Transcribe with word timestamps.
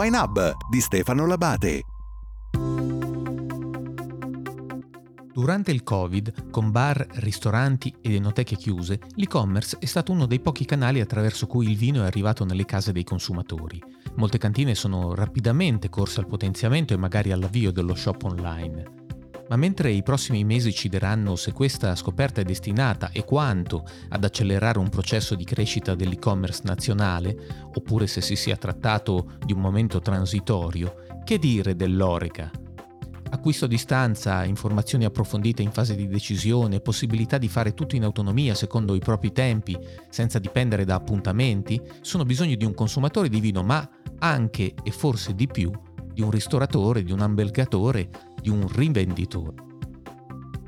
Wine 0.00 0.16
Hub 0.16 0.56
di 0.70 0.80
Stefano 0.80 1.26
Labate. 1.26 1.82
Durante 5.34 5.70
il 5.72 5.82
Covid, 5.82 6.48
con 6.48 6.70
bar, 6.70 7.06
ristoranti 7.16 7.94
ed 8.00 8.14
enoteche 8.14 8.56
chiuse, 8.56 8.98
l'e-commerce 9.16 9.76
è 9.78 9.84
stato 9.84 10.12
uno 10.12 10.24
dei 10.24 10.40
pochi 10.40 10.64
canali 10.64 11.02
attraverso 11.02 11.46
cui 11.46 11.68
il 11.68 11.76
vino 11.76 12.02
è 12.02 12.06
arrivato 12.06 12.46
nelle 12.46 12.64
case 12.64 12.92
dei 12.92 13.04
consumatori. 13.04 13.78
Molte 14.14 14.38
cantine 14.38 14.74
sono 14.74 15.14
rapidamente 15.14 15.90
corse 15.90 16.20
al 16.20 16.26
potenziamento 16.26 16.94
e 16.94 16.96
magari 16.96 17.30
all'avvio 17.30 17.70
dello 17.70 17.94
shop 17.94 18.22
online. 18.24 18.99
Ma 19.50 19.56
mentre 19.56 19.90
i 19.90 20.04
prossimi 20.04 20.44
mesi 20.44 20.72
ci 20.72 20.88
diranno 20.88 21.34
se 21.34 21.50
questa 21.50 21.96
scoperta 21.96 22.40
è 22.40 22.44
destinata 22.44 23.10
e 23.10 23.24
quanto 23.24 23.84
ad 24.10 24.22
accelerare 24.22 24.78
un 24.78 24.88
processo 24.88 25.34
di 25.34 25.42
crescita 25.42 25.96
dell'e-commerce 25.96 26.62
nazionale, 26.64 27.36
oppure 27.74 28.06
se 28.06 28.20
si 28.20 28.36
sia 28.36 28.56
trattato 28.56 29.32
di 29.44 29.52
un 29.52 29.58
momento 29.58 29.98
transitorio, 29.98 30.94
che 31.24 31.40
dire 31.40 31.74
dell'Oreca? 31.74 32.48
Acquisto 33.32 33.64
a 33.64 33.68
distanza, 33.68 34.44
informazioni 34.44 35.04
approfondite 35.04 35.62
in 35.62 35.72
fase 35.72 35.96
di 35.96 36.06
decisione, 36.06 36.78
possibilità 36.78 37.36
di 37.36 37.48
fare 37.48 37.74
tutto 37.74 37.96
in 37.96 38.04
autonomia 38.04 38.54
secondo 38.54 38.94
i 38.94 39.00
propri 39.00 39.32
tempi, 39.32 39.76
senza 40.10 40.38
dipendere 40.38 40.84
da 40.84 40.94
appuntamenti, 40.94 41.80
sono 42.02 42.24
bisogni 42.24 42.56
di 42.56 42.64
un 42.64 42.74
consumatore 42.74 43.28
di 43.28 43.40
vino, 43.40 43.64
ma 43.64 43.88
anche 44.20 44.74
e 44.80 44.90
forse 44.92 45.34
di 45.34 45.48
più 45.48 45.72
di 46.12 46.22
un 46.22 46.30
ristoratore, 46.30 47.02
di 47.02 47.12
un 47.12 47.20
albergatore, 47.20 48.10
di 48.40 48.48
un 48.48 48.66
rivenditore. 48.68 49.68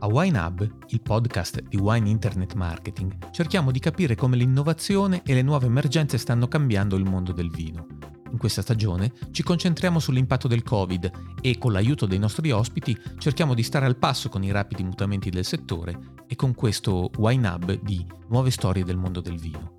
A 0.01 0.07
Wine 0.07 0.39
Hub, 0.39 0.69
il 0.89 1.01
podcast 1.01 1.63
di 1.63 1.77
Wine 1.77 2.09
Internet 2.09 2.55
Marketing, 2.55 3.31
cerchiamo 3.31 3.71
di 3.71 3.79
capire 3.79 4.17
come 4.17 4.37
l'innovazione 4.37 5.23
e 5.25 5.33
le 5.33 5.43
nuove 5.43 5.67
emergenze 5.67 6.19
stanno 6.19 6.49
cambiando 6.49 6.97
il 6.97 7.05
mondo 7.05 7.33
del 7.33 7.51
vino. 7.51 7.87
In 8.33 8.39
questa 8.39 8.63
stagione 8.63 9.13
ci 9.31 9.43
concentriamo 9.43 9.99
sull'impatto 9.99 10.49
del 10.49 10.63
Covid 10.63 11.11
e 11.41 11.59
con 11.59 11.71
l'aiuto 11.73 12.07
dei 12.07 12.19
nostri 12.19 12.51
ospiti 12.51 12.99
cerchiamo 13.19 13.55
di 13.55 13.63
stare 13.63 13.87
al 13.87 13.97
passo 13.97 14.29
con 14.29 14.43
i 14.43 14.51
rapidi 14.51 14.83
mutamenti 14.83 15.31
del 15.31 15.45
settore 15.45 15.99
e 16.27 16.35
con 16.35 16.55
questo 16.55 17.11
Wine 17.19 17.47
Hub 17.47 17.81
di 17.83 18.05
nuove 18.29 18.51
storie 18.51 18.85
del 18.85 18.97
mondo 18.97 19.21
del 19.21 19.39
vino. 19.39 19.75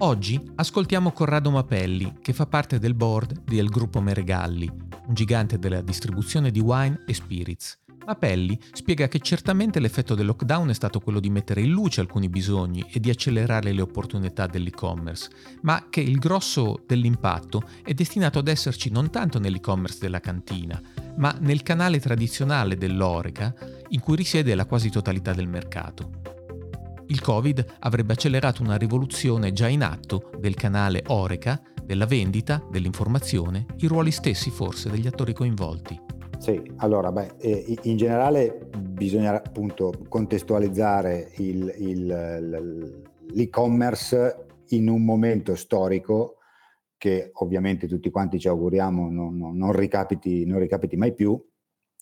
Oggi 0.00 0.40
ascoltiamo 0.56 1.10
Corrado 1.12 1.50
Mapelli, 1.50 2.18
che 2.20 2.32
fa 2.32 2.46
parte 2.46 2.78
del 2.78 2.94
board 2.94 3.44
del 3.44 3.68
gruppo 3.68 4.00
Meregalli, 4.00 4.70
un 5.08 5.14
gigante 5.14 5.58
della 5.58 5.80
distribuzione 5.80 6.50
di 6.50 6.60
wine 6.60 7.02
e 7.06 7.14
spirits. 7.14 7.78
Mapelli 8.06 8.58
spiega 8.72 9.06
che 9.06 9.18
certamente 9.18 9.80
l'effetto 9.80 10.14
del 10.14 10.24
lockdown 10.24 10.70
è 10.70 10.74
stato 10.74 10.98
quello 10.98 11.20
di 11.20 11.28
mettere 11.28 11.60
in 11.60 11.70
luce 11.70 12.00
alcuni 12.00 12.30
bisogni 12.30 12.86
e 12.90 13.00
di 13.00 13.10
accelerare 13.10 13.72
le 13.72 13.82
opportunità 13.82 14.46
dell'e-commerce, 14.46 15.28
ma 15.62 15.88
che 15.90 16.00
il 16.00 16.18
grosso 16.18 16.82
dell'impatto 16.86 17.64
è 17.82 17.92
destinato 17.92 18.38
ad 18.38 18.48
esserci 18.48 18.90
non 18.90 19.10
tanto 19.10 19.38
nell'e-commerce 19.38 19.98
della 20.00 20.20
cantina, 20.20 20.80
ma 21.16 21.36
nel 21.40 21.62
canale 21.62 22.00
tradizionale 22.00 22.76
dell'Oreca, 22.76 23.54
in 23.88 24.00
cui 24.00 24.16
risiede 24.16 24.54
la 24.54 24.64
quasi 24.64 24.88
totalità 24.88 25.34
del 25.34 25.48
mercato. 25.48 26.36
Il 27.08 27.20
Covid 27.20 27.76
avrebbe 27.80 28.14
accelerato 28.14 28.62
una 28.62 28.76
rivoluzione 28.76 29.52
già 29.52 29.68
in 29.68 29.82
atto 29.82 30.30
del 30.38 30.54
canale 30.54 31.02
Oreca, 31.08 31.60
della 31.88 32.04
vendita, 32.04 32.62
dell'informazione, 32.70 33.64
i 33.78 33.86
ruoli 33.86 34.10
stessi 34.10 34.50
forse 34.50 34.90
degli 34.90 35.06
attori 35.06 35.32
coinvolti. 35.32 35.98
Sì, 36.38 36.60
allora, 36.76 37.10
beh, 37.10 37.36
eh, 37.38 37.78
in 37.84 37.96
generale 37.96 38.68
bisogna 38.76 39.32
appunto 39.42 39.94
contestualizzare 40.06 41.32
il, 41.38 41.74
il, 41.78 43.04
l'e-commerce 43.32 44.46
in 44.68 44.90
un 44.90 45.02
momento 45.02 45.54
storico 45.54 46.36
che 46.98 47.30
ovviamente 47.32 47.88
tutti 47.88 48.10
quanti 48.10 48.38
ci 48.38 48.48
auguriamo 48.48 49.08
non, 49.08 49.38
non, 49.38 49.56
non, 49.56 49.72
ricapiti, 49.72 50.44
non 50.44 50.58
ricapiti, 50.58 50.94
mai 50.96 51.14
più, 51.14 51.42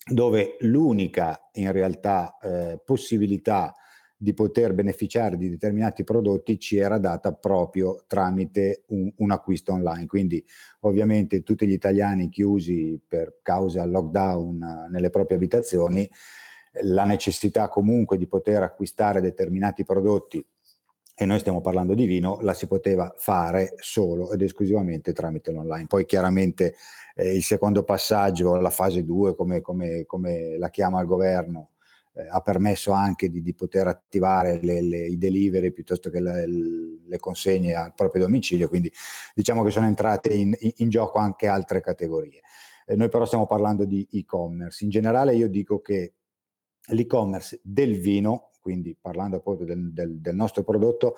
dove 0.05 0.57
l'unica 0.61 1.47
in 1.53 1.71
realtà 1.71 2.37
eh, 2.41 2.81
possibilità 2.83 3.73
di 4.19 4.33
poter 4.33 4.73
beneficiare 4.73 5.37
di 5.37 5.47
determinati 5.47 6.03
prodotti 6.03 6.59
ci 6.59 6.77
era 6.77 6.97
data 6.97 7.33
proprio 7.33 8.03
tramite 8.07 8.83
un, 8.87 9.11
un, 9.17 9.31
acquisto 9.31 9.73
online. 9.73 10.07
Quindi 10.07 10.43
ovviamente 10.81 11.43
tutti 11.43 11.67
gli 11.67 11.71
italiani 11.71 12.29
chiusi 12.29 12.99
per 13.07 13.39
causa 13.43 13.85
lockdown 13.85 14.61
eh, 14.61 14.89
nelle 14.89 15.11
proprie 15.11 15.37
abitazioni, 15.37 16.09
la 16.81 17.05
necessità 17.05 17.69
comunque 17.69 18.17
di 18.17 18.27
poter 18.27 18.63
acquistare 18.63 19.21
determinati 19.21 19.85
prodotti 19.85 20.43
e 21.19 21.25
noi 21.25 21.39
stiamo 21.39 21.61
parlando 21.61 21.95
di 21.95 22.05
vino, 22.05 22.39
la 22.41 22.53
si 22.53 22.67
poteva 22.67 23.11
fare 23.17 23.73
solo 23.77 24.31
ed 24.31 24.41
esclusivamente 24.41 25.13
tramite 25.13 25.51
l'online. 25.51 25.87
Poi 25.87 26.05
chiaramente 26.05 26.75
eh, 27.15 27.35
il 27.35 27.43
secondo 27.43 27.83
passaggio, 27.83 28.55
la 28.57 28.69
fase 28.69 29.03
2, 29.03 29.35
come, 29.35 29.61
come, 29.61 30.05
come 30.05 30.57
la 30.59 30.69
chiama 30.69 31.01
il 31.01 31.07
governo, 31.07 31.71
eh, 32.17 32.27
ha 32.29 32.41
permesso 32.41 32.91
anche 32.91 33.29
di, 33.29 33.41
di 33.41 33.53
poter 33.53 33.87
attivare 33.87 34.59
le, 34.61 34.81
le, 34.81 35.05
i 35.05 35.17
delivery 35.17 35.71
piuttosto 35.71 36.09
che 36.09 36.19
le, 36.19 36.47
le, 36.47 37.19
consegne 37.19 37.75
al 37.75 37.93
proprio 37.93 38.23
domicilio, 38.23 38.67
quindi 38.67 38.91
diciamo 39.35 39.63
che 39.63 39.69
sono 39.69 39.85
entrate 39.85 40.33
in, 40.33 40.55
in 40.77 40.89
gioco 40.89 41.19
anche 41.19 41.47
altre 41.47 41.79
categorie. 41.81 42.41
Eh, 42.85 42.95
noi 42.95 43.09
però 43.09 43.25
stiamo 43.25 43.45
parlando 43.45 43.85
di 43.85 44.07
e-commerce. 44.11 44.83
In 44.83 44.89
generale 44.89 45.35
io 45.35 45.47
dico 45.47 45.79
che 45.79 46.13
l'e-commerce 46.87 47.59
del 47.61 47.99
vino, 47.99 48.51
quindi 48.61 48.97
parlando 48.99 49.37
appunto 49.37 49.63
del, 49.63 49.93
del, 49.93 50.19
del 50.19 50.35
nostro 50.35 50.63
prodotto, 50.63 51.15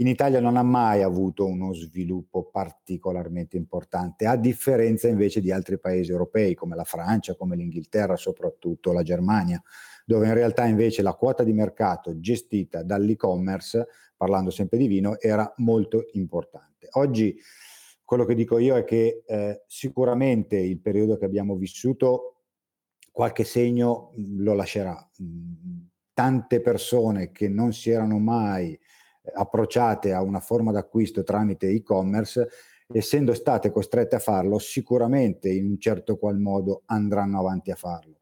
in 0.00 0.06
Italia 0.06 0.40
non 0.40 0.56
ha 0.56 0.62
mai 0.62 1.02
avuto 1.02 1.44
uno 1.44 1.74
sviluppo 1.74 2.48
particolarmente 2.50 3.58
importante, 3.58 4.26
a 4.26 4.36
differenza 4.36 5.08
invece 5.08 5.42
di 5.42 5.52
altri 5.52 5.78
paesi 5.78 6.10
europei 6.10 6.54
come 6.54 6.74
la 6.74 6.84
Francia, 6.84 7.36
come 7.36 7.54
l'Inghilterra, 7.54 8.16
soprattutto 8.16 8.92
la 8.92 9.02
Germania, 9.02 9.62
dove 10.10 10.26
in 10.26 10.34
realtà 10.34 10.64
invece 10.64 11.02
la 11.02 11.14
quota 11.14 11.44
di 11.44 11.52
mercato 11.52 12.18
gestita 12.18 12.82
dall'e-commerce, 12.82 13.86
parlando 14.16 14.50
sempre 14.50 14.76
di 14.76 14.88
vino, 14.88 15.20
era 15.20 15.52
molto 15.58 16.06
importante. 16.14 16.88
Oggi 16.94 17.38
quello 18.04 18.24
che 18.24 18.34
dico 18.34 18.58
io 18.58 18.76
è 18.76 18.82
che 18.82 19.22
eh, 19.24 19.62
sicuramente 19.68 20.56
il 20.56 20.80
periodo 20.80 21.16
che 21.16 21.26
abbiamo 21.26 21.54
vissuto 21.54 22.38
qualche 23.12 23.44
segno 23.44 24.10
mh, 24.16 24.42
lo 24.42 24.54
lascerà. 24.54 25.10
Mh, 25.18 25.86
tante 26.12 26.60
persone 26.60 27.30
che 27.30 27.48
non 27.48 27.72
si 27.72 27.90
erano 27.90 28.18
mai 28.18 28.72
eh, 28.72 28.80
approcciate 29.32 30.12
a 30.12 30.22
una 30.22 30.40
forma 30.40 30.72
d'acquisto 30.72 31.22
tramite 31.22 31.68
e-commerce, 31.68 32.48
essendo 32.92 33.32
state 33.32 33.70
costrette 33.70 34.16
a 34.16 34.18
farlo, 34.18 34.58
sicuramente 34.58 35.48
in 35.50 35.66
un 35.66 35.78
certo 35.78 36.16
qual 36.16 36.40
modo 36.40 36.82
andranno 36.86 37.38
avanti 37.38 37.70
a 37.70 37.76
farlo. 37.76 38.18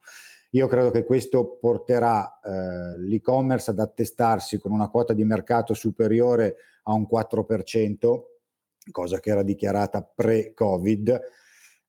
Io 0.51 0.67
credo 0.67 0.91
che 0.91 1.05
questo 1.05 1.59
porterà 1.61 2.41
eh, 2.41 2.99
l'e-commerce 3.01 3.71
ad 3.71 3.81
attestarsi 3.81 4.59
con 4.59 4.73
una 4.73 4.89
quota 4.89 5.13
di 5.13 5.25
mercato 5.25 5.75
superiore 5.75 6.57
a 6.85 6.95
un 6.95 7.07
4%, 7.11 8.21
cosa 8.91 9.21
che 9.21 9.31
era 9.31 9.43
dichiarata 9.43 10.03
pre-Covid. 10.03 11.21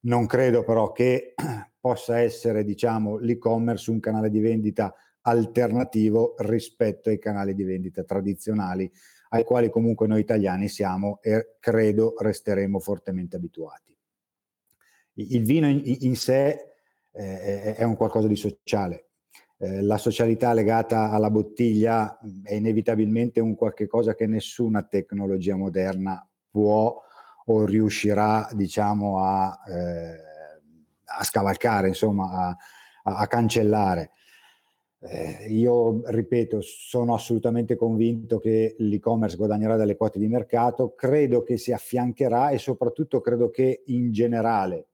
Non 0.00 0.26
credo 0.26 0.62
però 0.62 0.92
che 0.92 1.34
possa 1.80 2.20
essere, 2.20 2.62
diciamo, 2.64 3.16
l'e-commerce 3.16 3.90
un 3.90 4.00
canale 4.00 4.28
di 4.28 4.40
vendita 4.40 4.94
alternativo 5.22 6.34
rispetto 6.38 7.08
ai 7.08 7.18
canali 7.18 7.54
di 7.54 7.64
vendita 7.64 8.04
tradizionali 8.04 8.90
ai 9.30 9.44
quali 9.44 9.70
comunque 9.70 10.06
noi 10.06 10.20
italiani 10.20 10.68
siamo 10.68 11.20
e 11.22 11.56
credo 11.60 12.14
resteremo 12.18 12.78
fortemente 12.80 13.36
abituati. 13.36 13.96
Il 15.14 15.44
vino 15.44 15.68
in, 15.68 15.82
in 15.84 16.16
sé 16.16 16.69
eh, 17.22 17.74
è 17.74 17.82
un 17.84 17.96
qualcosa 17.96 18.28
di 18.28 18.36
sociale. 18.36 19.06
Eh, 19.58 19.82
la 19.82 19.98
socialità 19.98 20.52
legata 20.54 21.10
alla 21.10 21.30
bottiglia 21.30 22.18
è 22.42 22.54
inevitabilmente 22.54 23.40
un 23.40 23.54
qualche 23.54 23.86
cosa 23.86 24.14
che 24.14 24.26
nessuna 24.26 24.82
tecnologia 24.82 25.54
moderna 25.54 26.26
può 26.50 26.98
o 27.46 27.64
riuscirà, 27.64 28.48
diciamo, 28.52 29.22
a, 29.22 29.58
eh, 29.66 30.16
a 31.04 31.24
scavalcare, 31.24 31.88
insomma, 31.88 32.30
a, 32.30 32.56
a, 33.02 33.16
a 33.18 33.26
cancellare. 33.26 34.12
Eh, 35.02 35.46
io 35.48 36.02
ripeto, 36.04 36.60
sono 36.60 37.14
assolutamente 37.14 37.74
convinto 37.74 38.38
che 38.38 38.76
l'e-commerce 38.78 39.36
guadagnerà 39.36 39.76
dalle 39.76 39.96
quote 39.96 40.18
di 40.18 40.28
mercato, 40.28 40.94
credo 40.94 41.42
che 41.42 41.56
si 41.56 41.72
affiancherà 41.72 42.50
e 42.50 42.58
soprattutto 42.58 43.20
credo 43.20 43.50
che 43.50 43.82
in 43.86 44.12
generale 44.12 44.88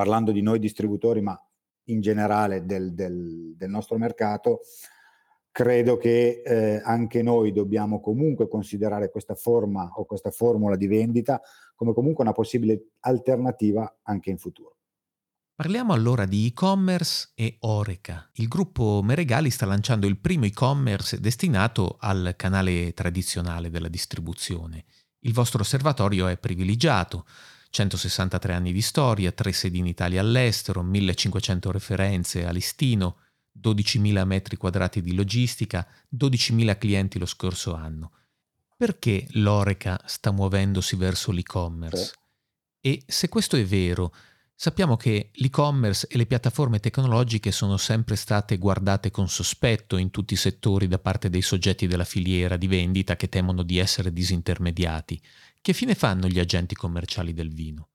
parlando 0.00 0.32
di 0.32 0.40
noi 0.40 0.58
distributori, 0.58 1.20
ma 1.20 1.38
in 1.88 2.00
generale 2.00 2.64
del, 2.64 2.94
del, 2.94 3.54
del 3.54 3.68
nostro 3.68 3.98
mercato, 3.98 4.60
credo 5.50 5.98
che 5.98 6.40
eh, 6.42 6.80
anche 6.82 7.22
noi 7.22 7.52
dobbiamo 7.52 8.00
comunque 8.00 8.48
considerare 8.48 9.10
questa 9.10 9.34
forma 9.34 9.90
o 9.96 10.06
questa 10.06 10.30
formula 10.30 10.76
di 10.76 10.86
vendita 10.86 11.38
come 11.74 11.92
comunque 11.92 12.24
una 12.24 12.32
possibile 12.32 12.92
alternativa 13.00 13.98
anche 14.04 14.30
in 14.30 14.38
futuro. 14.38 14.76
Parliamo 15.54 15.92
allora 15.92 16.24
di 16.24 16.46
e-commerce 16.46 17.32
e 17.34 17.58
Oreca. 17.60 18.26
Il 18.36 18.48
gruppo 18.48 19.02
Meregali 19.02 19.50
sta 19.50 19.66
lanciando 19.66 20.06
il 20.06 20.18
primo 20.18 20.46
e-commerce 20.46 21.20
destinato 21.20 21.98
al 22.00 22.32
canale 22.38 22.94
tradizionale 22.94 23.68
della 23.68 23.88
distribuzione. 23.88 24.86
Il 25.24 25.34
vostro 25.34 25.60
osservatorio 25.60 26.26
è 26.26 26.38
privilegiato, 26.38 27.26
163 27.70 28.52
anni 28.52 28.72
di 28.72 28.82
storia, 28.82 29.32
3 29.32 29.52
sedi 29.52 29.78
in 29.78 29.86
Italia 29.86 30.20
all'estero, 30.20 30.82
1500 30.82 31.70
referenze 31.70 32.44
a 32.44 32.50
listino, 32.50 33.18
12.000 33.58 34.24
metri 34.24 34.56
quadrati 34.56 35.00
di 35.00 35.14
logistica, 35.14 35.86
12.000 36.14 36.78
clienti 36.78 37.18
lo 37.18 37.26
scorso 37.26 37.74
anno. 37.74 38.12
Perché 38.76 39.26
l'Oreca 39.32 40.00
sta 40.06 40.30
muovendosi 40.30 40.96
verso 40.96 41.32
l'e-commerce? 41.32 42.12
E 42.80 43.02
se 43.06 43.28
questo 43.28 43.56
è 43.56 43.64
vero, 43.64 44.14
sappiamo 44.60 44.98
che 44.98 45.30
l'e-commerce 45.32 46.06
e 46.10 46.18
le 46.18 46.26
piattaforme 46.26 46.80
tecnologiche 46.80 47.50
sono 47.50 47.78
sempre 47.78 48.14
state 48.14 48.58
guardate 48.58 49.10
con 49.10 49.26
sospetto 49.26 49.96
in 49.96 50.10
tutti 50.10 50.34
i 50.34 50.36
settori 50.36 50.86
da 50.86 50.98
parte 50.98 51.30
dei 51.30 51.40
soggetti 51.40 51.86
della 51.86 52.04
filiera 52.04 52.58
di 52.58 52.66
vendita 52.66 53.16
che 53.16 53.30
temono 53.30 53.62
di 53.62 53.78
essere 53.78 54.12
disintermediati. 54.12 55.18
Che 55.62 55.72
fine 55.72 55.94
fanno 55.94 56.26
gli 56.26 56.38
agenti 56.38 56.74
commerciali 56.74 57.32
del 57.32 57.54
vino? 57.54 57.88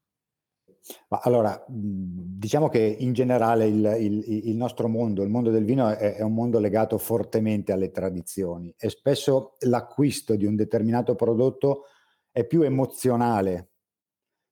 Ma 1.10 1.20
allora, 1.22 1.64
diciamo 1.68 2.68
che 2.68 2.80
in 2.80 3.14
generale 3.14 3.68
il, 3.68 3.98
il, 4.00 4.48
il, 4.48 4.56
nostro 4.56 4.88
mondo, 4.88 5.22
il 5.22 5.30
mondo 5.30 5.52
del 5.52 5.66
vino 5.66 5.88
è, 5.90 6.16
è, 6.16 6.22
un 6.24 6.34
mondo 6.34 6.58
legato 6.58 6.98
fortemente 6.98 7.74
alle 7.74 7.92
tradizioni 7.92 8.74
e 8.76 8.90
spesso 8.90 9.58
l'acquisto 9.60 10.36
di 10.36 10.48
un 10.48 10.56
determinato 10.56 11.14
prodotto 11.14 11.84
è 12.32 12.44
più 12.44 12.64
emozionale 12.64 13.70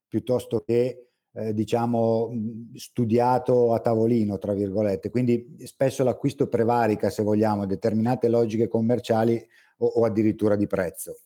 piuttosto 0.08 0.60
che 0.60 1.13
eh, 1.34 1.54
diciamo 1.54 2.32
studiato 2.76 3.74
a 3.74 3.80
tavolino, 3.80 4.38
tra 4.38 4.54
virgolette. 4.54 5.10
Quindi 5.10 5.58
spesso 5.64 6.04
l'acquisto 6.04 6.48
prevarica, 6.48 7.10
se 7.10 7.24
vogliamo, 7.24 7.66
determinate 7.66 8.28
logiche 8.28 8.68
commerciali 8.68 9.44
o, 9.78 9.86
o 9.88 10.06
addirittura 10.06 10.56
di 10.56 10.68
prezzo 10.68 11.18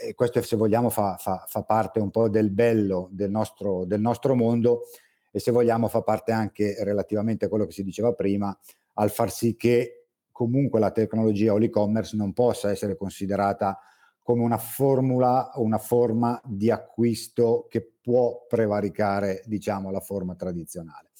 e 0.00 0.14
questo 0.14 0.42
se 0.42 0.56
vogliamo 0.56 0.90
fa, 0.90 1.16
fa, 1.16 1.44
fa, 1.46 1.62
parte 1.62 2.00
un 2.00 2.10
po' 2.10 2.28
del 2.28 2.50
bello 2.50 3.08
del 3.12 3.30
nostro, 3.30 3.84
del 3.84 4.00
nostro 4.00 4.34
mondo 4.34 4.86
e 5.30 5.38
se 5.38 5.50
vogliamo 5.50 5.88
fa 5.88 6.02
parte 6.02 6.32
anche 6.32 6.76
relativamente 6.82 7.44
a 7.44 7.48
quello 7.48 7.66
che 7.66 7.72
si 7.72 7.84
diceva 7.84 8.12
prima 8.12 8.56
al 8.94 9.10
far 9.10 9.30
sì 9.30 9.56
che 9.56 10.06
comunque 10.30 10.80
la 10.80 10.90
tecnologia 10.90 11.52
o 11.52 11.58
l'e-commerce 11.58 12.16
non 12.16 12.32
possa 12.32 12.70
essere 12.70 12.96
considerata 12.96 13.78
come 14.24 14.42
una 14.42 14.56
formula 14.56 15.50
o 15.54 15.62
una 15.62 15.76
forma 15.76 16.40
di 16.46 16.70
acquisto 16.70 17.66
che 17.68 17.86
può 18.00 18.46
prevaricare 18.48 19.42
diciamo 19.44 19.90
la 19.90 20.00
forma 20.00 20.34
tradizionale. 20.34 21.10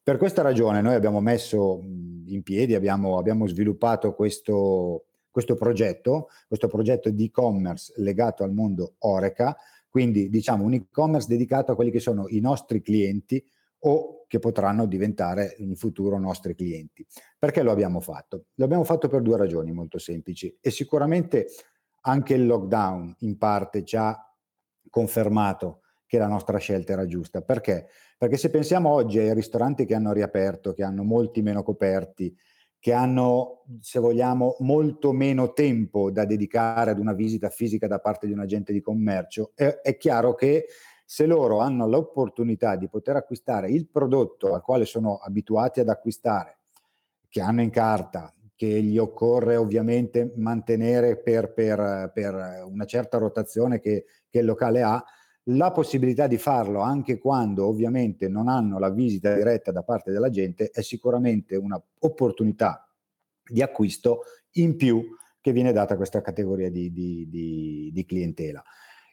Per 0.00 0.16
questa 0.16 0.42
ragione 0.42 0.80
noi 0.80 0.94
abbiamo 0.94 1.20
messo 1.20 1.80
in 1.82 2.40
piedi, 2.44 2.76
abbiamo, 2.76 3.18
abbiamo 3.18 3.48
sviluppato 3.48 4.14
questo, 4.14 5.06
questo 5.28 5.56
progetto, 5.56 6.28
questo 6.46 6.68
progetto 6.68 7.10
di 7.10 7.24
e-commerce 7.24 7.94
legato 7.96 8.44
al 8.44 8.52
mondo 8.52 8.94
Oreca, 8.98 9.56
quindi 9.88 10.28
diciamo 10.28 10.64
un 10.64 10.74
e-commerce 10.74 11.26
dedicato 11.26 11.72
a 11.72 11.74
quelli 11.74 11.90
che 11.90 12.00
sono 12.00 12.28
i 12.28 12.38
nostri 12.38 12.80
clienti 12.80 13.44
o 13.84 14.24
che 14.28 14.38
potranno 14.38 14.86
diventare 14.86 15.56
in 15.58 15.74
futuro 15.74 16.16
nostri 16.18 16.54
clienti. 16.54 17.04
Perché 17.38 17.62
lo 17.62 17.72
abbiamo 17.72 18.00
fatto? 18.00 18.44
Lo 18.54 18.64
abbiamo 18.64 18.84
fatto 18.84 19.08
per 19.08 19.20
due 19.20 19.36
ragioni 19.36 19.72
molto 19.72 19.98
semplici 19.98 20.56
e 20.60 20.70
sicuramente 20.70 21.48
anche 22.02 22.34
il 22.34 22.46
lockdown 22.46 23.16
in 23.20 23.38
parte 23.38 23.84
ci 23.84 23.96
ha 23.96 24.16
confermato 24.88 25.80
che 26.06 26.18
la 26.18 26.26
nostra 26.26 26.58
scelta 26.58 26.92
era 26.92 27.06
giusta. 27.06 27.40
Perché? 27.42 27.88
Perché 28.18 28.36
se 28.36 28.50
pensiamo 28.50 28.90
oggi 28.90 29.18
ai 29.18 29.34
ristoranti 29.34 29.86
che 29.86 29.94
hanno 29.94 30.12
riaperto, 30.12 30.74
che 30.74 30.84
hanno 30.84 31.02
molti 31.02 31.42
meno 31.42 31.62
coperti, 31.62 32.36
che 32.78 32.92
hanno, 32.92 33.64
se 33.80 33.98
vogliamo, 33.98 34.56
molto 34.58 35.12
meno 35.12 35.52
tempo 35.52 36.10
da 36.10 36.24
dedicare 36.24 36.90
ad 36.90 36.98
una 36.98 37.12
visita 37.12 37.48
fisica 37.48 37.86
da 37.86 38.00
parte 38.00 38.26
di 38.26 38.32
un 38.32 38.40
agente 38.40 38.72
di 38.72 38.80
commercio, 38.80 39.52
è, 39.54 39.80
è 39.82 39.96
chiaro 39.96 40.34
che 40.34 40.66
se 41.04 41.26
loro 41.26 41.60
hanno 41.60 41.86
l'opportunità 41.86 42.76
di 42.76 42.88
poter 42.88 43.16
acquistare 43.16 43.70
il 43.70 43.88
prodotto 43.88 44.52
al 44.52 44.62
quale 44.62 44.84
sono 44.84 45.16
abituati 45.16 45.80
ad 45.80 45.88
acquistare, 45.88 46.58
che 47.28 47.40
hanno 47.40 47.62
in 47.62 47.70
carta, 47.70 48.34
che 48.62 48.80
gli 48.80 48.96
occorre 48.96 49.56
ovviamente 49.56 50.34
mantenere 50.36 51.20
per, 51.20 51.52
per, 51.52 52.12
per 52.14 52.62
una 52.64 52.84
certa 52.84 53.18
rotazione 53.18 53.80
che, 53.80 54.04
che 54.30 54.38
il 54.38 54.44
locale 54.44 54.82
ha, 54.82 55.04
la 55.46 55.72
possibilità 55.72 56.28
di 56.28 56.38
farlo 56.38 56.78
anche 56.78 57.18
quando 57.18 57.66
ovviamente 57.66 58.28
non 58.28 58.46
hanno 58.46 58.78
la 58.78 58.90
visita 58.90 59.34
diretta 59.34 59.72
da 59.72 59.82
parte 59.82 60.12
della 60.12 60.30
gente 60.30 60.70
è 60.70 60.80
sicuramente 60.80 61.56
un'opportunità 61.56 62.88
di 63.44 63.62
acquisto 63.62 64.20
in 64.52 64.76
più 64.76 65.08
che 65.40 65.50
viene 65.50 65.72
data 65.72 65.94
a 65.94 65.96
questa 65.96 66.20
categoria 66.20 66.70
di, 66.70 66.92
di, 66.92 67.28
di, 67.28 67.90
di 67.92 68.04
clientela. 68.04 68.62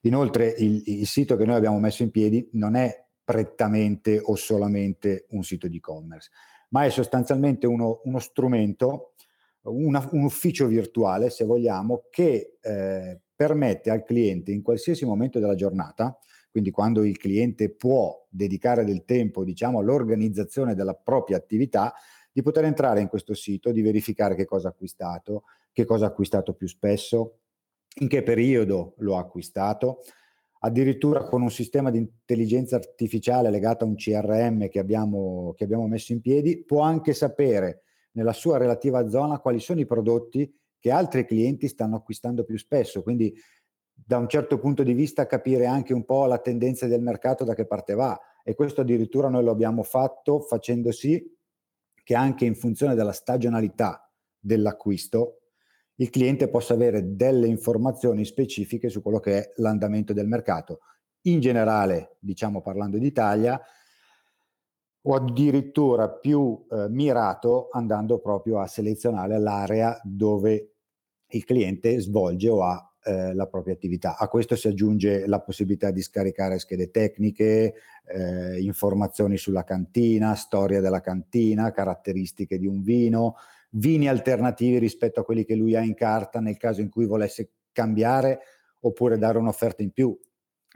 Inoltre 0.02 0.54
il, 0.60 0.84
il, 0.86 1.08
sito 1.08 1.36
che 1.36 1.46
noi 1.46 1.56
abbiamo 1.56 1.80
messo 1.80 2.04
in 2.04 2.12
piedi 2.12 2.48
non 2.52 2.76
è 2.76 3.04
prettamente 3.24 4.22
o 4.24 4.36
solamente 4.36 5.26
un 5.30 5.42
sito 5.42 5.68
di 5.68 5.78
e-commerce, 5.78 6.30
ma 6.70 6.86
è 6.86 6.92
sostanzialmente 6.92 7.66
uno, 7.66 8.02
uno 8.04 8.20
strumento, 8.20 9.14
una, 9.70 10.08
un 10.12 10.24
ufficio 10.24 10.68
virtuale, 10.68 11.30
se 11.30 11.46
vogliamo, 11.46 12.06
che 12.10 12.58
eh, 12.62 13.20
permette 13.36 13.90
al 13.90 14.04
cliente 14.04 14.52
in 14.52 14.62
qualsiasi 14.62 15.06
momento 15.06 15.40
della 15.40 15.56
giornata, 15.56 16.18
quindi 16.52 16.72
quando 16.72 17.04
il 17.04 17.18
cliente 17.18 17.70
può 17.70 18.26
dedicare 18.30 18.84
del 18.84 19.06
tempo 19.06 19.44
diciamo, 19.44 19.80
all'organizzazione 19.80 20.76
della 20.76 20.96
propria 20.96 21.38
attività, 21.38 21.94
di 22.32 22.42
poter 22.42 22.66
entrare 22.66 23.02
in 23.02 23.08
questo 23.08 23.34
sito, 23.34 23.72
di 23.72 23.82
verificare 23.82 24.36
che 24.36 24.46
cosa 24.46 24.68
ha 24.68 24.72
acquistato, 24.72 25.44
che 25.72 25.86
cosa 25.86 26.06
ha 26.06 26.10
acquistato 26.10 26.54
più 26.54 26.68
spesso, 26.68 27.40
in 28.02 28.08
che 28.08 28.24
periodo 28.24 28.94
lo 28.98 29.18
ha 29.18 29.20
acquistato, 29.20 30.02
addirittura 30.60 31.24
con 31.24 31.42
un 31.42 31.52
sistema 31.52 31.90
di 31.90 32.00
intelligenza 32.00 32.76
artificiale 32.76 33.50
legato 33.50 33.84
a 33.84 33.88
un 33.88 33.96
CRM 33.96 34.68
che 34.68 34.80
abbiamo, 34.80 35.54
che 35.56 35.64
abbiamo 35.64 35.88
messo 35.88 36.12
in 36.12 36.22
piedi, 36.22 36.64
può 36.64 36.82
anche 36.82 37.14
sapere 37.14 37.84
nella 38.12 38.34
sua 38.34 38.58
relativa 38.58 39.08
zona 39.08 39.40
quali 39.40 39.60
sono 39.60 39.80
i 39.80 39.86
prodotti 39.86 40.52
che 40.80 40.92
altri 40.92 41.26
clienti 41.26 41.68
stanno 41.68 41.98
acquistando 41.98 42.44
più 42.44 42.58
spesso, 42.58 43.04
quindi 43.04 43.34
da 43.94 44.18
un 44.18 44.30
certo 44.30 44.60
punto 44.60 44.84
di 44.84 44.94
vista 44.94 45.26
capire 45.26 45.66
anche 45.66 45.94
un 45.94 46.06
po' 46.06 46.26
la 46.26 46.40
tendenza 46.40 46.88
del 46.88 47.02
mercato 47.02 47.44
da 47.44 47.54
che 47.54 47.66
parte 47.66 47.94
va 47.94 48.18
e 48.44 48.56
questo 48.56 48.82
addirittura 48.82 49.28
noi 49.28 49.44
lo 49.44 49.52
abbiamo 49.52 49.84
fatto 49.84 50.40
facendo 50.40 50.92
sì 50.92 51.22
che 52.04 52.16
anche 52.16 52.46
in 52.46 52.56
funzione 52.56 52.96
della 52.96 53.12
stagionalità 53.12 54.10
dell'acquisto 54.40 55.40
il 55.96 56.10
cliente 56.10 56.50
possa 56.50 56.74
avere 56.74 57.16
delle 57.16 57.48
informazioni 57.48 58.24
specifiche 58.24 58.90
su 58.90 59.02
quello 59.02 59.20
che 59.20 59.38
è 59.38 59.54
l'andamento 59.58 60.14
del 60.14 60.28
mercato. 60.28 60.80
In 61.24 61.42
generale, 61.42 62.16
diciamo 62.20 62.62
parlando 62.62 62.98
d'Italia, 62.98 63.62
o 65.10 65.16
addirittura 65.16 66.08
più 66.08 66.66
eh, 66.70 66.88
mirato 66.88 67.70
andando 67.72 68.20
proprio 68.20 68.60
a 68.60 68.68
selezionare 68.68 69.40
l'area 69.40 70.00
dove 70.04 70.74
il 71.32 71.46
cliente 71.46 72.00
svolge 72.00 72.48
o 72.48 72.64
ha 72.64 72.94
eh, 73.04 73.34
la 73.34 73.48
propria 73.48 73.74
attività. 73.74 74.18
A 74.18 74.28
questo 74.28 74.56
si 74.56 74.68
aggiunge 74.68 75.26
la 75.26 75.40
possibilità 75.40 75.90
di 75.90 76.04
scaricare 76.04 76.60
schede 76.60 76.92
tecniche, 76.92 77.74
eh, 78.06 78.62
informazioni 78.62 79.38
sulla 79.38 79.64
cantina, 79.64 80.36
storia 80.36 80.80
della 80.80 81.02
cantina, 81.02 81.72
caratteristiche 81.72 82.60
di 82.60 82.68
un 82.68 82.84
vino, 82.84 83.38
vini 83.72 84.08
alternativi 84.08 84.78
rispetto 84.78 85.22
a 85.22 85.24
quelli 85.24 85.44
che 85.44 85.56
lui 85.56 85.76
ha 85.76 85.82
in 85.82 85.96
carta 85.96 86.40
nel 86.40 86.58
caso 86.58 86.82
in 86.82 86.90
cui 86.90 87.08
volesse 87.08 87.50
cambiare 87.72 88.42
oppure 88.82 89.18
dare 89.18 89.40
un'offerta 89.40 89.82
in 89.82 89.92
più 89.92 90.16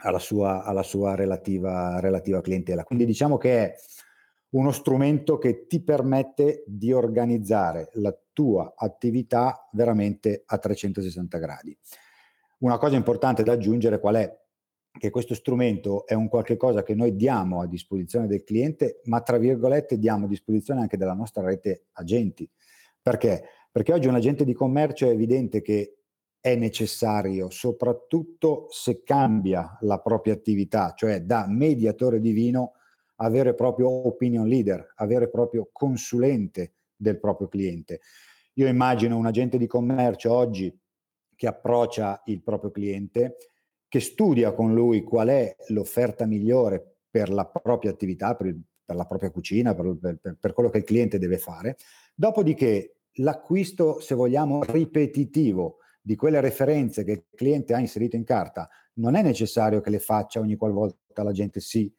alla 0.03 0.19
sua, 0.19 0.63
alla 0.63 0.83
sua 0.83 1.13
relativa, 1.13 1.99
relativa 1.99 2.41
clientela. 2.41 2.83
Quindi 2.83 3.05
diciamo 3.05 3.37
che 3.37 3.57
è 3.59 3.75
uno 4.53 4.71
strumento 4.71 5.37
che 5.37 5.67
ti 5.67 5.81
permette 5.81 6.63
di 6.67 6.91
organizzare 6.91 7.89
la 7.93 8.15
tua 8.31 8.73
attività 8.75 9.69
veramente 9.73 10.43
a 10.45 10.57
360 10.57 11.37
gradi. 11.37 11.77
Una 12.59 12.77
cosa 12.77 12.95
importante 12.95 13.43
da 13.43 13.53
aggiungere 13.53 13.99
qual 13.99 14.15
è? 14.15 14.41
Che 14.95 15.09
questo 15.09 15.33
strumento 15.33 16.05
è 16.05 16.13
un 16.13 16.29
qualche 16.29 16.55
cosa 16.55 16.83
che 16.83 16.93
noi 16.93 17.15
diamo 17.15 17.61
a 17.61 17.67
disposizione 17.67 18.27
del 18.27 18.43
cliente, 18.43 19.01
ma 19.05 19.21
tra 19.21 19.37
virgolette 19.37 19.97
diamo 19.97 20.25
a 20.25 20.29
disposizione 20.29 20.81
anche 20.81 20.97
della 20.97 21.13
nostra 21.13 21.43
rete 21.43 21.85
agenti. 21.93 22.47
Perché? 23.01 23.43
Perché 23.71 23.91
oggi 23.91 24.07
un 24.07 24.15
agente 24.15 24.45
di 24.45 24.53
commercio 24.53 25.07
è 25.07 25.11
evidente 25.11 25.61
che 25.61 25.97
è 26.39 26.55
necessario, 26.55 27.49
soprattutto 27.49 28.67
se 28.69 29.01
cambia 29.01 29.77
la 29.81 29.99
propria 29.99 30.33
attività, 30.33 30.93
cioè 30.95 31.21
da 31.21 31.47
mediatore 31.47 32.19
di 32.19 32.31
vino 32.31 32.73
avere 33.17 33.53
proprio 33.53 33.89
opinion 33.89 34.47
leader, 34.47 34.93
avere 34.95 35.29
proprio 35.29 35.69
consulente 35.71 36.73
del 36.95 37.19
proprio 37.19 37.47
cliente. 37.47 38.01
Io 38.53 38.67
immagino 38.67 39.17
un 39.17 39.25
agente 39.25 39.57
di 39.57 39.67
commercio 39.67 40.31
oggi 40.31 40.75
che 41.35 41.47
approccia 41.47 42.21
il 42.25 42.41
proprio 42.41 42.71
cliente, 42.71 43.37
che 43.87 43.99
studia 43.99 44.53
con 44.53 44.73
lui 44.73 45.03
qual 45.03 45.27
è 45.27 45.55
l'offerta 45.69 46.25
migliore 46.25 46.97
per 47.09 47.29
la 47.29 47.45
propria 47.45 47.91
attività, 47.91 48.35
per, 48.35 48.47
il, 48.47 48.61
per 48.83 48.95
la 48.95 49.05
propria 49.05 49.31
cucina, 49.31 49.75
per, 49.75 49.97
per, 49.99 50.37
per 50.39 50.53
quello 50.53 50.69
che 50.69 50.79
il 50.79 50.83
cliente 50.83 51.19
deve 51.19 51.37
fare. 51.37 51.77
Dopodiché 52.15 52.97
l'acquisto, 53.17 53.99
se 53.99 54.15
vogliamo, 54.15 54.63
ripetitivo 54.63 55.77
di 56.01 56.15
quelle 56.15 56.41
referenze 56.41 57.03
che 57.03 57.11
il 57.11 57.25
cliente 57.33 57.73
ha 57.73 57.79
inserito 57.79 58.15
in 58.15 58.23
carta 58.23 58.69
non 58.95 59.15
è 59.15 59.21
necessario 59.21 59.81
che 59.81 59.89
le 59.89 59.99
faccia 59.99 60.39
ogni 60.39 60.55
qualvolta 60.55 61.23
la 61.23 61.31
gente 61.31 61.59
si 61.59 61.91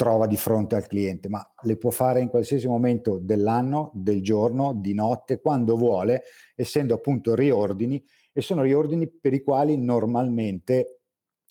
trova 0.00 0.26
di 0.26 0.38
fronte 0.38 0.76
al 0.76 0.86
cliente, 0.86 1.28
ma 1.28 1.46
le 1.64 1.76
può 1.76 1.90
fare 1.90 2.22
in 2.22 2.28
qualsiasi 2.28 2.66
momento 2.66 3.18
dell'anno, 3.18 3.90
del 3.92 4.22
giorno, 4.22 4.72
di 4.72 4.94
notte, 4.94 5.42
quando 5.42 5.76
vuole, 5.76 6.22
essendo 6.56 6.94
appunto 6.94 7.34
riordini 7.34 8.02
e 8.32 8.40
sono 8.40 8.62
riordini 8.62 9.10
per 9.10 9.34
i 9.34 9.42
quali 9.42 9.76
normalmente 9.76 11.00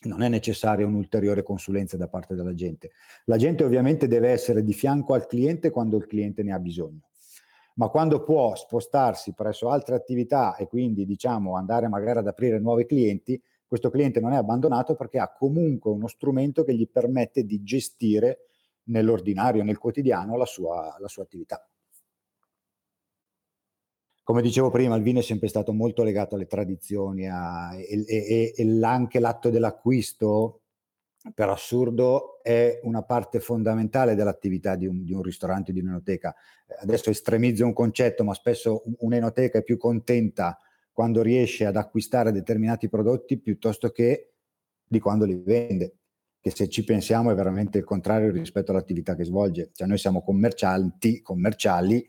non 0.06 0.24
è 0.24 0.30
necessaria 0.30 0.84
un'ulteriore 0.84 1.44
consulenza 1.44 1.96
da 1.96 2.08
parte 2.08 2.34
della 2.34 2.56
gente. 2.56 2.90
La 3.26 3.38
gente 3.38 3.64
ovviamente 3.64 4.08
deve 4.08 4.30
essere 4.30 4.64
di 4.64 4.74
fianco 4.74 5.14
al 5.14 5.28
cliente 5.28 5.70
quando 5.70 5.98
il 5.98 6.08
cliente 6.08 6.42
ne 6.42 6.52
ha 6.52 6.58
bisogno, 6.58 7.02
ma 7.76 7.90
quando 7.90 8.24
può 8.24 8.56
spostarsi 8.56 9.36
presso 9.36 9.70
altre 9.70 9.94
attività 9.94 10.56
e 10.56 10.66
quindi 10.66 11.06
diciamo 11.06 11.56
andare 11.56 11.88
magari 11.88 12.18
ad 12.18 12.26
aprire 12.26 12.58
nuovi 12.58 12.88
clienti, 12.88 13.40
questo 13.70 13.92
cliente 13.92 14.20
non 14.20 14.34
è 14.34 14.36
abbandonato 14.36 14.96
perché 14.96 15.20
ha 15.20 15.32
comunque 15.32 15.92
uno 15.92 16.08
strumento 16.08 16.64
che 16.64 16.74
gli 16.74 16.90
permette 16.90 17.46
di 17.46 17.62
gestire 17.62 18.48
nell'ordinario, 18.86 19.64
nel 19.64 19.78
quotidiano, 19.78 20.36
la 20.36 20.46
sua, 20.46 20.98
la 21.00 21.08
sua 21.08 21.22
attività. 21.22 21.64
Come 24.24 24.42
dicevo 24.42 24.72
prima, 24.72 24.96
il 24.96 25.04
vino 25.04 25.20
è 25.20 25.22
sempre 25.22 25.48
stato 25.48 25.72
molto 25.72 26.02
legato 26.02 26.34
alle 26.34 26.48
tradizioni 26.48 27.30
a, 27.30 27.76
e, 27.76 28.04
e, 28.08 28.54
e 28.58 28.80
anche 28.82 29.20
l'atto 29.20 29.52
dell'acquisto, 29.52 30.62
per 31.36 31.50
assurdo, 31.50 32.42
è 32.42 32.80
una 32.84 33.04
parte 33.04 33.40
fondamentale 33.40 34.16
dell'attività 34.16 34.76
di 34.76 34.88
un, 34.88 35.04
di 35.04 35.14
un 35.14 35.22
ristorante, 35.22 35.72
di 35.72 35.80
un'enoteca. 35.80 36.34
Adesso 36.82 37.12
estremizzo 37.12 37.66
un 37.66 37.74
concetto, 37.74 38.24
ma 38.24 38.34
spesso 38.34 38.82
un'enoteca 38.98 39.60
è 39.60 39.64
più 39.64 39.78
contenta 39.78 40.60
quando 41.00 41.22
riesce 41.22 41.66
ad 41.66 41.78
acquistare 41.78 42.34
determinati 42.34 42.90
prodotti 42.90 43.40
piuttosto 43.40 43.90
che 43.90 44.34
di 44.86 45.00
quando 45.00 45.24
li 45.24 45.42
vende, 45.42 46.00
che 46.42 46.52
se 46.52 46.68
ci 46.68 46.84
pensiamo 46.84 47.32
è 47.32 47.36
veramente 47.36 47.78
il 47.78 47.86
contrario 47.86 48.30
rispetto 48.32 48.72
all'attività 48.72 49.16
che 49.16 49.24
svolge. 49.24 49.70
Cioè 49.72 49.88
noi 49.88 49.98
siamo 49.98 50.22
commercianti, 50.22 51.22
commerciali 51.22 52.06